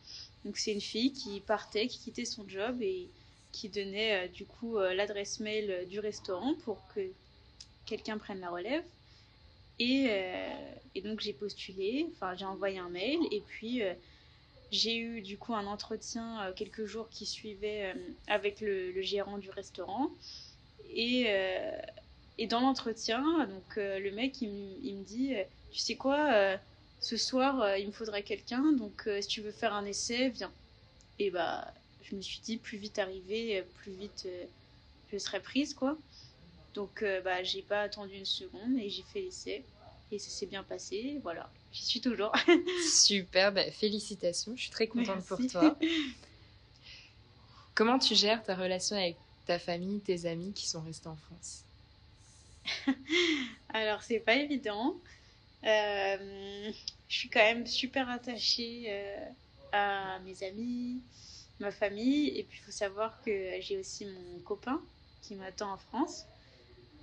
Donc 0.43 0.57
c'est 0.57 0.73
une 0.73 0.81
fille 0.81 1.13
qui 1.13 1.39
partait, 1.39 1.87
qui 1.87 1.99
quittait 1.99 2.25
son 2.25 2.47
job 2.47 2.81
et 2.81 3.07
qui 3.51 3.69
donnait 3.69 4.27
du 4.29 4.45
coup 4.45 4.77
l'adresse 4.77 5.39
mail 5.39 5.87
du 5.89 5.99
restaurant 5.99 6.53
pour 6.65 6.85
que 6.93 7.01
quelqu'un 7.85 8.17
prenne 8.17 8.41
la 8.41 8.49
relève. 8.49 8.83
Et, 9.79 10.07
euh, 10.09 10.73
et 10.93 11.01
donc 11.01 11.21
j'ai 11.21 11.33
postulé, 11.33 12.07
enfin 12.11 12.35
j'ai 12.35 12.45
envoyé 12.45 12.79
un 12.79 12.89
mail 12.89 13.19
et 13.31 13.41
puis 13.41 13.81
euh, 13.81 13.93
j'ai 14.71 14.97
eu 14.97 15.21
du 15.21 15.37
coup 15.37 15.55
un 15.55 15.65
entretien 15.65 16.41
euh, 16.41 16.53
quelques 16.53 16.85
jours 16.85 17.07
qui 17.09 17.25
suivaient 17.25 17.95
avec 18.27 18.59
le, 18.59 19.01
gérant 19.01 19.37
du 19.37 19.49
restaurant. 19.49 20.09
Et, 20.93 21.27
dans 22.49 22.61
l'entretien, 22.61 23.47
donc 23.47 23.75
le 23.75 24.09
mec 24.11 24.41
il, 24.41 24.77
il, 24.83 24.95
me 24.95 25.03
dit 25.03 25.33
Tu 25.71 25.79
sais 25.79 25.95
quoi, 25.95 26.57
ce 26.99 27.17
soir 27.17 27.77
il 27.77 27.87
me 27.87 27.91
faudrait 27.91 28.23
quelqu'un, 28.23 28.71
donc 28.73 29.07
si 29.21 29.27
tu 29.27 29.41
veux 29.41 29.51
faire 29.51 29.73
un 29.73 29.85
essai, 29.85 30.29
viens. 30.29 30.51
Et 31.19 31.31
bah 31.31 31.73
je 32.03 32.15
me 32.15 32.21
suis 32.21 32.39
dit 32.39 32.57
plus 32.57 32.77
vite 32.77 32.97
arrivé, 32.97 33.63
plus 33.81 33.91
vite 33.91 34.27
je 35.11 35.17
serai 35.17 35.41
prise 35.41 35.73
quoi. 35.73 35.97
Donc, 36.73 37.01
euh, 37.01 37.21
bah, 37.21 37.43
j'ai 37.43 37.61
pas 37.61 37.81
attendu 37.81 38.15
une 38.15 38.25
seconde 38.25 38.77
et 38.77 38.89
j'ai 38.89 39.03
fait 39.03 39.21
l'essai. 39.21 39.63
Et 40.11 40.19
ça 40.19 40.29
s'est 40.29 40.47
bien 40.47 40.63
passé. 40.63 41.19
Voilà, 41.23 41.49
j'y 41.71 41.85
suis 41.85 42.01
toujours. 42.01 42.31
Super, 42.91 43.51
bah, 43.51 43.69
félicitations. 43.71 44.55
Je 44.55 44.63
suis 44.63 44.71
très 44.71 44.87
contente 44.87 45.25
pour 45.25 45.39
toi. 45.47 45.77
Comment 47.75 47.99
tu 47.99 48.15
gères 48.15 48.43
ta 48.43 48.55
relation 48.55 48.95
avec 48.95 49.15
ta 49.45 49.59
famille, 49.59 49.99
tes 49.99 50.25
amis 50.25 50.51
qui 50.53 50.67
sont 50.67 50.81
restés 50.81 51.07
en 51.07 51.15
France? 51.15 51.63
Alors, 53.73 54.01
c'est 54.03 54.19
pas 54.19 54.35
évident. 54.35 54.95
Euh, 55.63 56.71
je 57.07 57.17
suis 57.17 57.29
quand 57.29 57.39
même 57.39 57.65
super 57.65 58.09
attachée 58.09 58.85
euh, 58.87 59.25
à 59.71 60.19
mes 60.19 60.43
amis, 60.43 61.01
ma 61.59 61.71
famille. 61.71 62.29
Et 62.29 62.43
puis, 62.43 62.59
il 62.61 62.65
faut 62.65 62.71
savoir 62.71 63.21
que 63.23 63.59
j'ai 63.61 63.77
aussi 63.77 64.05
mon 64.05 64.39
copain 64.39 64.81
qui 65.21 65.35
m'attend 65.35 65.73
en 65.73 65.77
France. 65.77 66.25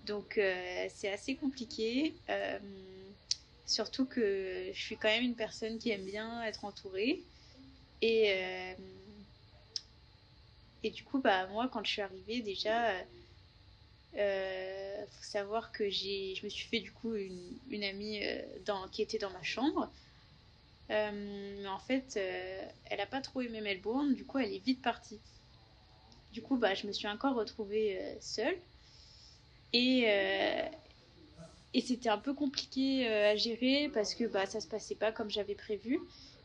Donc 0.06 0.38
euh, 0.38 0.86
c'est 0.88 1.10
assez 1.10 1.34
compliqué. 1.34 2.14
Euh, 2.30 2.58
surtout 3.66 4.06
que 4.06 4.70
je 4.72 4.80
suis 4.80 4.96
quand 4.96 5.08
même 5.08 5.24
une 5.24 5.34
personne 5.34 5.78
qui 5.78 5.90
aime 5.90 6.04
bien 6.04 6.42
être 6.44 6.64
entourée. 6.64 7.22
Et, 8.02 8.32
euh, 8.32 8.74
et 10.84 10.90
du 10.90 11.02
coup, 11.02 11.18
bah, 11.18 11.46
moi, 11.48 11.68
quand 11.72 11.84
je 11.84 11.90
suis 11.90 12.02
arrivée, 12.02 12.40
déjà, 12.40 13.00
il 14.14 15.06
faut 15.10 15.24
savoir 15.24 15.72
que 15.72 15.90
je 15.90 16.44
me 16.44 16.48
suis 16.48 16.68
fait 16.68 16.80
du 16.80 16.92
coup 16.92 17.14
une, 17.14 17.58
une 17.70 17.84
amie 17.84 18.20
dans, 18.64 18.88
qui 18.88 19.02
était 19.02 19.18
dans 19.18 19.30
ma 19.30 19.42
chambre. 19.42 19.90
mais 20.88 21.66
en 21.66 21.78
fait, 21.80 22.16
elle 22.16 22.98
n'a 22.98 23.06
pas 23.06 23.20
trop 23.20 23.40
aimé 23.40 23.60
Melbourne, 23.60 24.14
du 24.14 24.24
coup, 24.24 24.38
elle 24.38 24.52
est 24.52 24.64
vite 24.64 24.82
partie. 24.82 25.18
Du 26.32 26.42
coup, 26.42 26.56
bah, 26.56 26.74
je 26.74 26.86
me 26.86 26.92
suis 26.92 27.08
encore 27.08 27.34
retrouvée 27.34 27.98
seule. 28.20 28.56
Et, 29.72 30.04
euh, 30.06 30.62
et 31.74 31.80
c'était 31.80 32.08
un 32.08 32.18
peu 32.18 32.34
compliqué 32.34 33.08
euh, 33.08 33.32
à 33.32 33.36
gérer 33.36 33.90
parce 33.92 34.14
que 34.14 34.24
bah, 34.24 34.46
ça 34.46 34.60
se 34.60 34.68
passait 34.68 34.94
pas 34.94 35.12
comme 35.12 35.30
j'avais 35.30 35.54
prévu. 35.54 36.00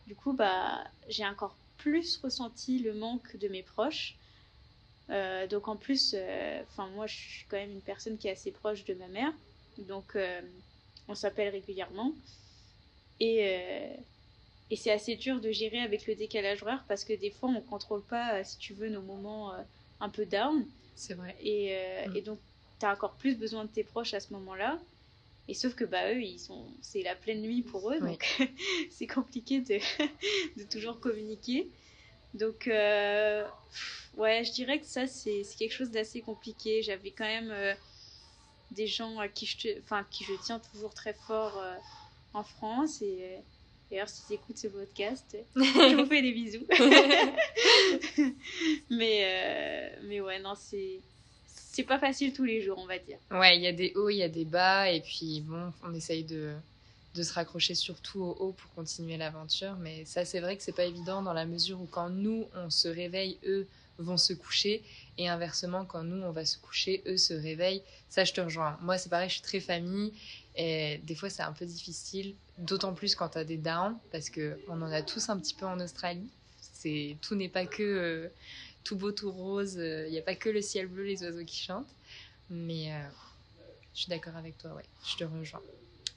Du 0.07 0.15
coup, 0.15 0.33
bah, 0.33 0.83
j'ai 1.07 1.25
encore 1.25 1.55
plus 1.77 2.17
ressenti 2.17 2.79
le 2.79 2.93
manque 2.93 3.35
de 3.37 3.47
mes 3.47 3.63
proches. 3.63 4.15
Euh, 5.09 5.47
donc 5.47 5.67
en 5.67 5.75
plus, 5.75 6.15
enfin 6.69 6.87
moi 6.89 7.05
je 7.05 7.15
suis 7.15 7.45
quand 7.49 7.57
même 7.57 7.71
une 7.71 7.81
personne 7.81 8.17
qui 8.17 8.27
est 8.27 8.31
assez 8.31 8.51
proche 8.51 8.85
de 8.85 8.93
ma 8.93 9.07
mère, 9.07 9.33
donc 9.79 10.15
on 11.07 11.15
s'appelle 11.15 11.49
régulièrement. 11.49 12.13
Et, 13.19 13.39
et 14.69 14.75
c'est 14.75 14.91
assez 14.91 15.15
dur 15.15 15.41
de 15.41 15.51
gérer 15.51 15.79
avec 15.79 16.07
le 16.07 16.15
décalage 16.15 16.63
horaire 16.63 16.85
parce 16.87 17.03
que 17.03 17.13
des 17.13 17.31
fois 17.31 17.49
on 17.49 17.61
contrôle 17.61 18.03
pas, 18.03 18.43
si 18.43 18.57
tu 18.57 18.73
veux, 18.73 18.89
nos 18.89 19.01
moments 19.01 19.53
un 19.99 20.09
peu 20.09 20.25
down. 20.25 20.65
C'est 20.95 21.15
vrai. 21.15 21.35
Et, 21.41 21.75
mm. 22.07 22.15
et 22.15 22.21
donc 22.21 22.39
t'as 22.81 22.91
encore 22.93 23.13
plus 23.13 23.37
besoin 23.37 23.65
de 23.65 23.69
tes 23.69 23.83
proches 23.83 24.15
à 24.15 24.19
ce 24.19 24.33
moment-là. 24.33 24.79
Et 25.47 25.53
sauf 25.53 25.75
que 25.75 25.85
bah 25.85 26.11
eux, 26.13 26.21
ils 26.21 26.39
sont, 26.39 26.65
c'est 26.81 27.03
la 27.03 27.15
pleine 27.15 27.41
nuit 27.41 27.61
pour 27.61 27.91
eux, 27.91 27.99
donc 27.99 28.25
c'est 28.89 29.07
compliqué 29.07 29.61
de, 29.61 29.79
de, 30.57 30.63
toujours 30.63 30.99
communiquer. 30.99 31.67
Donc 32.33 32.67
euh, 32.67 33.45
ouais, 34.17 34.43
je 34.43 34.51
dirais 34.51 34.79
que 34.79 34.85
ça 34.85 35.07
c'est, 35.07 35.43
quelque 35.57 35.73
chose 35.73 35.91
d'assez 35.91 36.21
compliqué. 36.21 36.81
J'avais 36.81 37.11
quand 37.11 37.25
même 37.25 37.51
euh, 37.51 37.73
des 38.71 38.87
gens 38.87 39.19
à 39.19 39.27
qui 39.27 39.45
je, 39.45 39.79
enfin 39.79 40.05
qui 40.09 40.23
je 40.23 40.33
tiens 40.43 40.59
toujours 40.71 40.93
très 40.93 41.13
fort 41.13 41.57
euh, 41.57 41.75
en 42.33 42.43
France 42.43 43.01
et 43.01 43.37
D'ailleurs, 43.89 44.07
s'ils 44.07 44.35
écoutent 44.35 44.57
ce 44.57 44.67
podcast, 44.67 45.35
je 45.57 45.95
vous 45.97 46.05
fais 46.05 46.21
des 46.21 46.31
bisous. 46.31 46.65
mais, 48.89 49.91
mais 50.03 50.21
ouais, 50.21 50.39
non, 50.39 50.55
c'est, 50.55 51.01
c'est 51.53 51.83
pas 51.83 51.99
facile 51.99 52.33
tous 52.33 52.43
les 52.43 52.61
jours, 52.61 52.77
on 52.79 52.85
va 52.85 52.97
dire. 52.99 53.17
Ouais, 53.31 53.55
il 53.55 53.61
y 53.61 53.67
a 53.67 53.71
des 53.71 53.93
hauts, 53.95 54.09
il 54.09 54.17
y 54.17 54.23
a 54.23 54.29
des 54.29 54.45
bas, 54.45 54.89
et 54.89 55.01
puis 55.01 55.41
bon, 55.41 55.71
on 55.83 55.93
essaye 55.93 56.23
de, 56.23 56.53
de 57.15 57.23
se 57.23 57.33
raccrocher 57.33 57.75
surtout 57.75 58.21
au 58.21 58.31
haut 58.39 58.51
pour 58.51 58.73
continuer 58.73 59.17
l'aventure. 59.17 59.75
Mais 59.79 60.05
ça, 60.05 60.25
c'est 60.25 60.39
vrai 60.39 60.57
que 60.57 60.63
c'est 60.63 60.75
pas 60.75 60.85
évident 60.85 61.21
dans 61.21 61.33
la 61.33 61.45
mesure 61.45 61.79
où 61.81 61.85
quand 61.85 62.09
nous, 62.09 62.45
on 62.55 62.69
se 62.69 62.87
réveille, 62.87 63.37
eux 63.45 63.67
vont 63.97 64.17
se 64.17 64.33
coucher, 64.33 64.83
et 65.17 65.29
inversement, 65.29 65.85
quand 65.85 66.03
nous, 66.03 66.23
on 66.23 66.31
va 66.31 66.43
se 66.45 66.57
coucher, 66.57 67.03
eux 67.05 67.17
se 67.17 67.33
réveillent. 67.33 67.83
Ça, 68.09 68.23
je 68.23 68.33
te 68.33 68.41
rejoins. 68.41 68.77
Moi, 68.81 68.97
c'est 68.97 69.09
pareil, 69.09 69.29
je 69.29 69.35
suis 69.35 69.43
très 69.43 69.59
famille, 69.59 70.11
et 70.55 70.99
des 71.03 71.15
fois, 71.15 71.29
c'est 71.29 71.43
un 71.43 71.53
peu 71.53 71.65
difficile 71.65 72.35
d'autant 72.57 72.93
plus 72.93 73.15
quand 73.15 73.29
tu 73.29 73.37
as 73.37 73.43
des 73.43 73.57
downs, 73.57 73.97
parce 74.11 74.29
qu'on 74.29 74.81
en 74.81 74.91
a 74.91 75.01
tous 75.01 75.29
un 75.29 75.37
petit 75.39 75.53
peu 75.53 75.65
en 75.65 75.79
Australie. 75.79 76.29
Tout 77.21 77.35
n'est 77.35 77.47
pas 77.49 77.67
que 77.67 77.83
euh, 77.83 78.27
tout 78.83 78.95
beau, 78.95 79.11
tout 79.11 79.31
rose, 79.31 79.75
il 79.75 80.11
n'y 80.11 80.19
a 80.19 80.23
pas 80.23 80.35
que 80.35 80.49
le 80.49 80.61
ciel 80.61 80.87
bleu, 80.87 81.03
les 81.03 81.23
oiseaux 81.23 81.45
qui 81.45 81.57
chantent. 81.57 81.95
Mais 82.49 82.91
je 83.93 84.01
suis 84.01 84.09
d'accord 84.09 84.35
avec 84.35 84.57
toi, 84.57 84.73
ouais, 84.73 84.85
je 85.05 85.17
te 85.17 85.23
rejoins. 85.23 85.61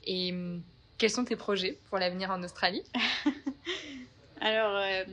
Et 0.04 0.33
hum, 0.33 0.62
quels 0.99 1.11
sont 1.11 1.25
tes 1.25 1.37
projets 1.37 1.78
pour 1.88 1.99
l'avenir 1.99 2.30
en 2.30 2.42
Australie? 2.42 2.83
Alors, 4.40 4.76
euh, 4.76 5.04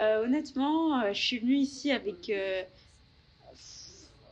euh, 0.00 0.24
honnêtement, 0.24 1.00
euh, 1.00 1.12
je 1.12 1.20
suis 1.22 1.38
venue 1.38 1.56
ici 1.56 1.90
avec 1.92 2.32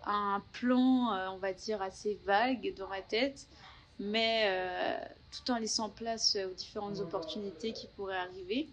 un 0.07 0.43
plan, 0.53 1.33
on 1.33 1.39
va 1.39 1.53
dire, 1.53 1.81
assez 1.81 2.19
vague 2.25 2.75
dans 2.77 2.89
ma 2.89 3.01
tête, 3.01 3.47
mais 3.99 4.51
tout 5.31 5.51
en 5.53 5.59
laissant 5.59 5.89
place 5.89 6.37
aux 6.37 6.55
différentes 6.55 7.01
opportunités 7.01 7.73
qui 7.73 7.87
pourraient 7.97 8.17
arriver. 8.17 8.69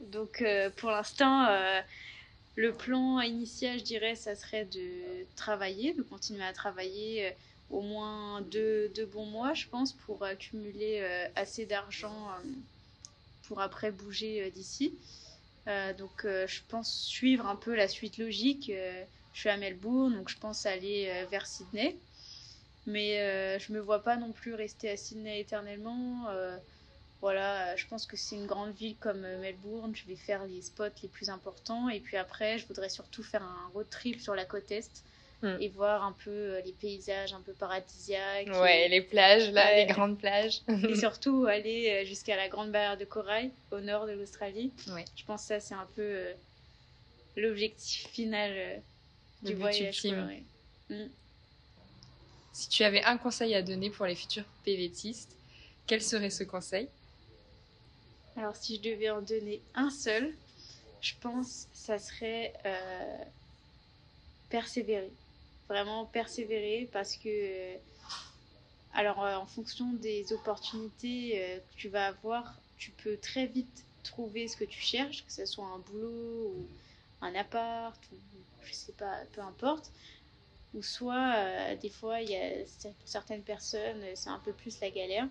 Donc, 0.00 0.44
pour 0.76 0.90
l'instant, 0.90 1.48
le 2.56 2.72
plan 2.72 3.20
initial, 3.20 3.78
je 3.78 3.84
dirais, 3.84 4.14
ça 4.14 4.34
serait 4.34 4.64
de 4.64 5.26
travailler, 5.36 5.94
de 5.94 6.02
continuer 6.02 6.44
à 6.44 6.52
travailler 6.52 7.34
au 7.70 7.82
moins 7.82 8.40
deux, 8.42 8.90
bons 9.12 9.26
mois, 9.26 9.54
je 9.54 9.66
pense, 9.66 9.92
pour 9.92 10.24
accumuler 10.24 11.00
assez 11.34 11.66
d'argent 11.66 12.30
pour 13.48 13.60
après 13.60 13.90
bouger 13.90 14.42
euh, 14.42 14.50
d'ici. 14.50 14.94
Euh, 15.66 15.92
donc 15.94 16.24
euh, 16.24 16.46
je 16.46 16.60
pense 16.68 17.04
suivre 17.04 17.46
un 17.46 17.56
peu 17.56 17.74
la 17.74 17.88
suite 17.88 18.18
logique. 18.18 18.70
je 19.32 19.38
suis 19.40 19.48
à 19.48 19.56
Melbourne, 19.56 20.14
donc 20.14 20.28
je 20.28 20.38
pense 20.38 20.66
aller 20.66 21.10
vers 21.30 21.46
Sydney. 21.46 21.96
Mais 22.86 23.58
je 23.58 23.72
me 23.72 23.80
vois 23.80 24.02
pas 24.02 24.16
non 24.16 24.32
plus 24.32 24.54
rester 24.54 24.88
à 24.90 24.96
Sydney 24.96 25.40
éternellement. 25.40 26.26
Voilà, 27.20 27.74
je 27.76 27.86
pense 27.86 28.06
que 28.06 28.16
c'est 28.16 28.36
une 28.36 28.46
grande 28.46 28.74
ville 28.74 28.96
comme 28.98 29.20
Melbourne. 29.20 29.94
Je 29.94 30.06
vais 30.06 30.16
faire 30.16 30.44
les 30.46 30.62
spots 30.62 30.84
les 31.02 31.08
plus 31.08 31.30
importants. 31.30 31.88
Et 31.88 32.00
puis 32.00 32.16
après, 32.16 32.58
je 32.58 32.66
voudrais 32.66 32.88
surtout 32.88 33.22
faire 33.22 33.42
un 33.42 33.70
road 33.74 33.88
trip 33.90 34.20
sur 34.20 34.34
la 34.34 34.44
côte 34.44 34.70
Est 34.70 35.02
Mm. 35.42 35.56
et 35.60 35.68
voir 35.68 36.02
un 36.02 36.12
peu 36.24 36.30
euh, 36.30 36.60
les 36.62 36.72
paysages 36.72 37.32
un 37.32 37.40
peu 37.40 37.52
paradisiaques. 37.52 38.48
Ouais, 38.48 38.88
les 38.88 39.00
plages, 39.00 39.50
là, 39.52 39.76
les 39.76 39.86
grandes 39.86 40.18
plages. 40.18 40.62
et 40.68 40.94
surtout 40.96 41.46
aller 41.46 41.90
euh, 41.90 42.04
jusqu'à 42.04 42.34
la 42.34 42.48
grande 42.48 42.72
barrière 42.72 42.96
de 42.96 43.04
corail 43.04 43.52
au 43.70 43.78
nord 43.78 44.06
de 44.06 44.12
l'Australie. 44.12 44.72
Ouais. 44.88 45.04
Je 45.14 45.24
pense 45.24 45.42
que 45.42 45.48
ça, 45.48 45.60
c'est 45.60 45.74
un 45.74 45.86
peu 45.94 46.02
euh, 46.02 46.32
l'objectif 47.36 48.08
final 48.08 48.82
du 49.42 49.54
voyage. 49.54 50.04
Mm. 50.90 51.06
Si 52.52 52.68
tu 52.68 52.82
avais 52.82 53.04
un 53.04 53.16
conseil 53.16 53.54
à 53.54 53.62
donner 53.62 53.90
pour 53.90 54.06
les 54.06 54.16
futurs 54.16 54.44
PVTistes, 54.64 55.36
quel 55.86 56.02
serait 56.02 56.30
ce 56.30 56.42
conseil? 56.42 56.88
Alors, 58.38 58.56
si 58.56 58.76
je 58.76 58.82
devais 58.82 59.10
en 59.10 59.20
donner 59.20 59.60
un 59.74 59.90
seul, 59.90 60.32
je 61.00 61.12
pense 61.20 61.66
que 61.66 61.76
ça 61.76 61.98
serait 61.98 62.54
persévérer 64.48 65.12
vraiment 65.68 66.06
persévérer 66.06 66.88
parce 66.92 67.16
que 67.16 67.74
alors 68.94 69.24
euh, 69.24 69.36
en 69.36 69.46
fonction 69.46 69.92
des 69.94 70.32
opportunités 70.32 71.42
euh, 71.42 71.58
que 71.58 71.76
tu 71.76 71.88
vas 71.88 72.06
avoir, 72.06 72.54
tu 72.78 72.90
peux 72.90 73.16
très 73.18 73.46
vite 73.46 73.84
trouver 74.02 74.48
ce 74.48 74.56
que 74.56 74.64
tu 74.64 74.80
cherches, 74.80 75.24
que 75.26 75.32
ce 75.32 75.44
soit 75.44 75.66
un 75.66 75.78
boulot 75.78 76.54
ou 76.56 76.66
un 77.20 77.34
appart 77.34 78.00
ou 78.12 78.16
je 78.64 78.72
sais 78.72 78.92
pas, 78.92 79.18
peu 79.32 79.42
importe. 79.42 79.92
Ou 80.74 80.82
soit 80.82 81.34
euh, 81.36 81.76
des 81.76 81.90
fois 81.90 82.20
il 82.20 82.30
y 82.30 82.66
certaines 83.04 83.42
personnes 83.42 84.02
c'est 84.14 84.30
un 84.30 84.40
peu 84.40 84.52
plus 84.52 84.80
la 84.80 84.90
galère. 84.90 85.28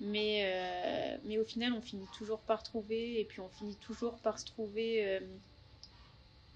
Mais, 0.00 1.18
mais 1.24 1.38
au 1.38 1.44
final, 1.44 1.74
on 1.74 1.82
finit 1.82 2.06
toujours 2.16 2.38
par 2.40 2.62
trouver, 2.62 3.20
et 3.20 3.24
puis 3.24 3.40
on 3.40 3.48
finit 3.50 3.76
toujours 3.76 4.14
par 4.18 4.38
se 4.38 4.46
trouver 4.46 5.20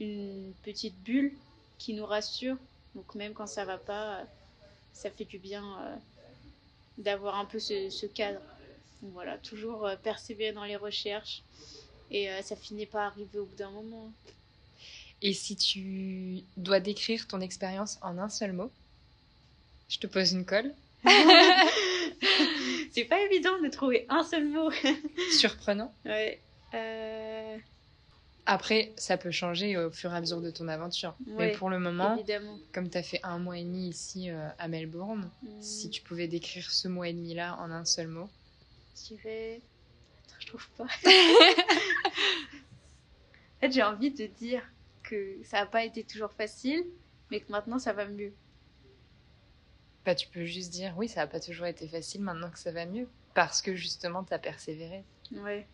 une 0.01 0.53
petite 0.63 0.97
bulle 1.03 1.33
qui 1.79 1.95
nous 1.95 2.07
rassure. 2.07 2.57
Donc 2.95 3.14
même 3.14 3.33
quand 3.33 3.47
ça 3.47 3.64
va 3.64 3.79
pas, 3.79 4.25
ça 4.92 5.11
fait 5.11 5.25
du 5.25 5.38
bien 5.38 5.64
euh, 5.64 5.97
d'avoir 6.99 7.38
un 7.38 7.45
peu 7.45 7.59
ce, 7.59 8.07
cadre. 8.07 8.40
voilà, 9.03 9.37
toujours 9.38 9.87
euh, 9.87 9.97
persévérer 9.97 10.53
dans 10.53 10.64
les 10.64 10.77
recherches 10.77 11.42
et 12.11 12.31
euh, 12.31 12.42
ça 12.42 12.57
finit 12.57 12.87
pas 12.87 13.07
arriver 13.07 13.38
au 13.38 13.47
bout 13.47 13.57
d'un 13.57 13.71
moment. 13.71 14.11
Et 15.23 15.33
si 15.33 15.57
tu 15.57 16.42
dois 16.57 16.81
décrire 16.81 17.27
ton 17.27 17.40
expérience 17.40 17.99
en 18.03 18.18
un 18.18 18.29
seul 18.29 18.53
mot, 18.53 18.71
je 19.88 19.99
te 19.99 20.07
pose 20.07 20.33
une 20.33 20.45
colle. 20.45 20.73
c'est 22.94 23.04
pas 23.04 23.20
évident 23.22 23.61
de 23.61 23.68
trouver 23.68 24.07
un 24.09 24.22
seul 24.22 24.46
mot. 24.46 24.70
Surprenant. 25.33 25.92
Ouais. 26.04 26.40
Après, 28.46 28.92
ça 28.96 29.16
peut 29.16 29.30
changer 29.30 29.78
au 29.78 29.90
fur 29.90 30.12
et 30.12 30.16
à 30.16 30.20
mesure 30.20 30.42
de 30.42 30.50
ton 30.50 30.68
aventure. 30.68 31.16
Mais 31.26 31.52
pour 31.52 31.70
le 31.70 31.78
moment, 31.78 32.22
comme 32.72 32.90
tu 32.90 32.98
as 32.98 33.02
fait 33.02 33.20
un 33.22 33.38
mois 33.38 33.59
et 33.59 33.64
demi 33.64 33.88
ici 33.88 34.30
euh, 34.30 34.48
à 34.59 34.68
Melbourne, 34.68 35.30
mm. 35.42 35.62
si 35.62 35.88
tu 35.88 36.02
pouvais 36.02 36.28
décrire 36.28 36.70
ce 36.70 36.87
mois 36.87 37.09
et 37.09 37.14
demi-là 37.14 37.57
en 37.59 37.70
un 37.70 37.87
seul 37.87 38.09
mot 38.09 38.28
Je 38.96 39.14
dirais. 39.14 39.62
Attends, 40.26 40.37
je 40.40 40.46
trouve 40.46 40.68
pas. 40.76 40.85
en 40.85 40.88
fait, 43.61 43.72
j'ai 43.72 43.83
envie 43.83 44.11
de 44.11 44.26
dire 44.26 44.62
que 45.02 45.38
ça 45.44 45.61
n'a 45.61 45.66
pas 45.66 45.85
été 45.85 46.04
toujours 46.04 46.33
facile, 46.33 46.85
mais 47.30 47.40
que 47.40 47.50
maintenant 47.50 47.78
ça 47.78 47.94
va 47.94 48.04
mieux. 48.07 48.35
Bah, 50.05 50.14
tu 50.14 50.29
peux 50.29 50.45
juste 50.45 50.73
dire 50.73 50.95
oui, 50.97 51.09
ça 51.09 51.21
n'a 51.21 51.27
pas 51.27 51.40
toujours 51.40 51.67
été 51.67 51.88
facile, 51.88 52.21
maintenant 52.23 52.51
que 52.51 52.59
ça 52.59 52.73
va 52.73 52.87
mieux. 52.87 53.09
Parce 53.35 53.62
que 53.62 53.75
justement, 53.75 54.25
tu 54.25 54.35
as 54.35 54.38
persévéré. 54.38 55.05
Ouais 55.33 55.67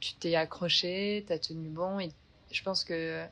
tu 0.00 0.14
t'es 0.14 0.34
accroché, 0.34 1.24
tu 1.26 1.32
as 1.32 1.38
tenu 1.38 1.68
bon. 1.68 1.98
Et 2.00 2.10
je 2.50 2.62
pense 2.62 2.84
que 2.84 3.24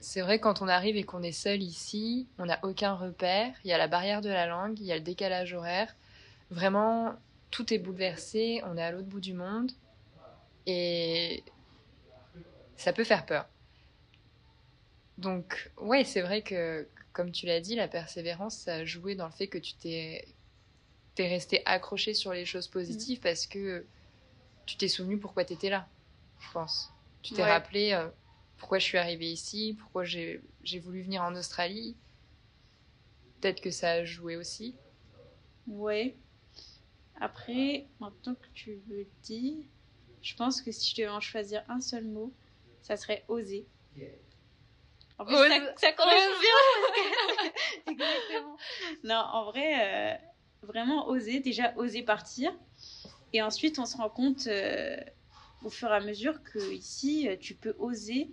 c'est 0.00 0.20
vrai 0.20 0.38
quand 0.38 0.62
on 0.62 0.68
arrive 0.68 0.96
et 0.96 1.04
qu'on 1.04 1.22
est 1.22 1.32
seul 1.32 1.62
ici, 1.62 2.28
on 2.38 2.46
n'a 2.46 2.58
aucun 2.62 2.94
repère. 2.94 3.54
Il 3.64 3.68
y 3.68 3.72
a 3.72 3.78
la 3.78 3.88
barrière 3.88 4.20
de 4.20 4.28
la 4.28 4.46
langue, 4.46 4.78
il 4.78 4.86
y 4.86 4.92
a 4.92 4.96
le 4.96 5.02
décalage 5.02 5.52
horaire. 5.52 5.94
Vraiment, 6.50 7.14
tout 7.50 7.72
est 7.72 7.78
bouleversé. 7.78 8.62
On 8.66 8.76
est 8.76 8.82
à 8.82 8.92
l'autre 8.92 9.08
bout 9.08 9.20
du 9.20 9.34
monde. 9.34 9.72
Et 10.66 11.42
ça 12.76 12.92
peut 12.92 13.04
faire 13.04 13.26
peur. 13.26 13.46
Donc, 15.18 15.70
ouais, 15.78 16.04
c'est 16.04 16.22
vrai 16.22 16.42
que, 16.42 16.88
comme 17.14 17.30
tu 17.30 17.46
l'as 17.46 17.60
dit, 17.60 17.76
la 17.76 17.88
persévérance, 17.88 18.56
ça 18.56 18.74
a 18.74 18.84
joué 18.84 19.14
dans 19.14 19.26
le 19.26 19.32
fait 19.32 19.46
que 19.46 19.56
tu 19.56 19.74
t'es 19.74 20.26
es 21.16 21.28
resté 21.28 21.62
accroché 21.64 22.12
sur 22.12 22.32
les 22.32 22.44
choses 22.44 22.66
positives 22.66 23.20
mmh. 23.20 23.22
parce 23.22 23.46
que 23.46 23.86
tu 24.66 24.76
t'es 24.76 24.88
souvenu 24.88 25.16
pourquoi 25.16 25.44
tu 25.44 25.52
étais 25.52 25.70
là, 25.70 25.88
je 26.40 26.50
pense. 26.52 26.92
Tu 27.22 27.32
t'es 27.32 27.44
rappelé 27.44 27.92
euh, 27.92 28.08
pourquoi 28.58 28.78
je 28.78 28.84
suis 28.84 28.98
arrivée 28.98 29.30
ici, 29.30 29.76
pourquoi 29.78 30.04
j'ai 30.04 30.42
voulu 30.82 31.02
venir 31.02 31.22
en 31.22 31.34
Australie. 31.36 31.94
Peut-être 33.40 33.60
que 33.60 33.70
ça 33.70 33.92
a 33.92 34.04
joué 34.04 34.36
aussi. 34.36 34.74
Ouais. 35.68 36.16
Après, 37.20 37.86
maintenant 38.00 38.34
que 38.34 38.46
tu 38.54 38.80
le 38.88 39.06
dis, 39.22 39.66
je 40.20 40.34
pense 40.34 40.60
que 40.60 40.72
si 40.72 40.90
je 40.90 40.96
devais 40.96 41.08
en 41.08 41.20
choisir 41.20 41.62
un 41.68 41.80
seul 41.80 42.04
mot, 42.04 42.32
ça 42.82 42.96
serait 42.96 43.24
oser. 43.28 43.66
En 45.18 45.24
plus, 45.24 45.36
ça, 45.76 45.92
commence 45.92 46.12
bien. 46.40 47.50
Exactement. 47.86 48.56
Non, 49.04 49.22
en 49.32 49.44
vrai, 49.44 49.74
euh, 49.80 50.14
vraiment 50.62 51.08
oser. 51.08 51.40
Déjà, 51.40 51.72
oser 51.76 52.02
partir. 52.02 52.52
Et 53.34 53.42
ensuite, 53.42 53.80
on 53.80 53.84
se 53.84 53.96
rend 53.96 54.10
compte 54.10 54.46
euh, 54.46 54.96
au 55.64 55.68
fur 55.68 55.88
et 55.88 55.94
à 55.94 56.00
mesure 56.00 56.40
que 56.44 56.72
ici, 56.72 57.28
euh, 57.28 57.36
tu 57.38 57.54
peux 57.54 57.74
oser 57.80 58.30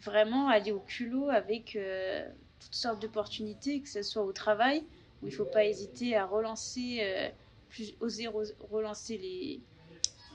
vraiment 0.00 0.48
aller 0.48 0.72
au 0.72 0.80
culot 0.80 1.28
avec 1.30 1.76
euh, 1.76 2.28
toutes 2.58 2.74
sortes 2.74 3.00
d'opportunités, 3.00 3.80
que 3.80 3.88
ce 3.88 4.02
soit 4.02 4.24
au 4.24 4.32
travail, 4.32 4.84
où 5.22 5.28
il 5.28 5.30
ne 5.30 5.36
faut 5.36 5.44
pas 5.44 5.64
hésiter 5.64 6.16
à 6.16 6.26
relancer, 6.26 7.32
plus, 7.68 7.94
oser 8.00 8.26
relancer 8.70 9.16
les, 9.16 9.60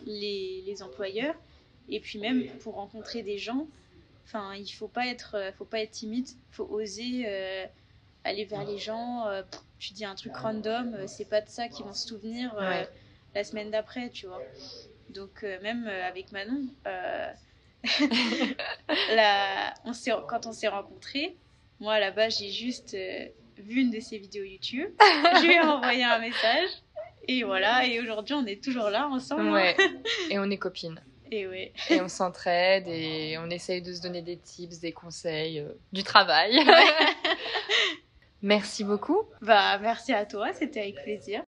les, 0.06 0.64
les, 0.66 0.84
employeurs. 0.84 1.36
Et 1.90 2.00
puis 2.00 2.18
même 2.18 2.48
pour 2.60 2.76
rencontrer 2.76 3.24
des 3.24 3.38
gens, 3.38 3.68
enfin, 4.26 4.54
il 4.56 4.64
ne 4.64 4.68
faut, 4.68 4.88
pas 4.88 5.08
être, 5.08 5.52
faut 5.58 5.66
pas 5.66 5.80
être 5.82 5.92
timide, 5.92 6.30
il 6.30 6.56
faut 6.56 6.66
oser 6.66 7.26
aller 8.24 8.46
vers 8.46 8.64
les 8.64 8.78
gens. 8.78 9.26
tu 9.80 9.94
dis 9.94 10.06
un 10.06 10.16
truc 10.16 10.36
random, 10.36 11.08
c'est 11.08 11.30
pas 11.30 11.42
de 11.42 11.50
ça 11.50 11.68
qu'ils 11.68 11.86
vont 11.86 11.94
se 11.94 12.08
souvenir 12.08 12.56
la 13.34 13.44
semaine 13.44 13.72
d'après, 13.72 14.10
tu 14.10 14.28
vois. 14.28 14.42
Donc, 15.12 15.44
euh, 15.44 15.60
même 15.62 15.88
euh, 15.88 16.08
avec 16.08 16.32
Manon, 16.32 16.68
euh, 16.88 17.28
la... 19.16 19.74
on 19.86 19.92
quand 20.28 20.46
on 20.46 20.54
s'est 20.54 20.68
rencontrés, 20.68 21.36
moi 21.80 22.00
là-bas, 22.00 22.30
j'ai 22.30 22.50
juste 22.50 22.96
vu 23.58 23.82
une 23.82 23.92
de 23.92 24.00
ses 24.00 24.18
vidéos 24.18 24.44
YouTube. 24.44 24.90
je 25.00 25.46
lui 25.46 25.54
ai 25.54 25.60
envoyé 25.60 26.04
un 26.04 26.20
message. 26.20 26.70
Et 27.28 27.44
voilà, 27.44 27.86
et 27.86 28.00
aujourd'hui, 28.00 28.34
on 28.34 28.46
est 28.46 28.64
toujours 28.64 28.90
là 28.90 29.08
ensemble. 29.08 29.52
Ouais. 29.52 29.76
Et 30.32 30.40
on 30.40 30.50
est 30.50 30.58
copines. 30.58 31.00
Et 31.32 32.02
on 32.02 32.10
s'entraide 32.10 32.88
et 32.88 33.38
on 33.38 33.50
essaye 33.50 33.82
de 33.82 33.94
se 33.94 34.02
donner 34.02 34.22
des 34.22 34.38
tips, 34.38 34.80
des 34.80 34.92
conseils, 34.92 35.66
du 35.94 36.04
travail. 36.04 36.60
merci 38.42 38.84
beaucoup. 38.84 39.24
Bah, 39.42 39.80
merci 39.80 40.14
à 40.14 40.26
toi, 40.26 40.52
c'était 40.54 40.82
avec 40.82 40.96
plaisir. 41.04 41.44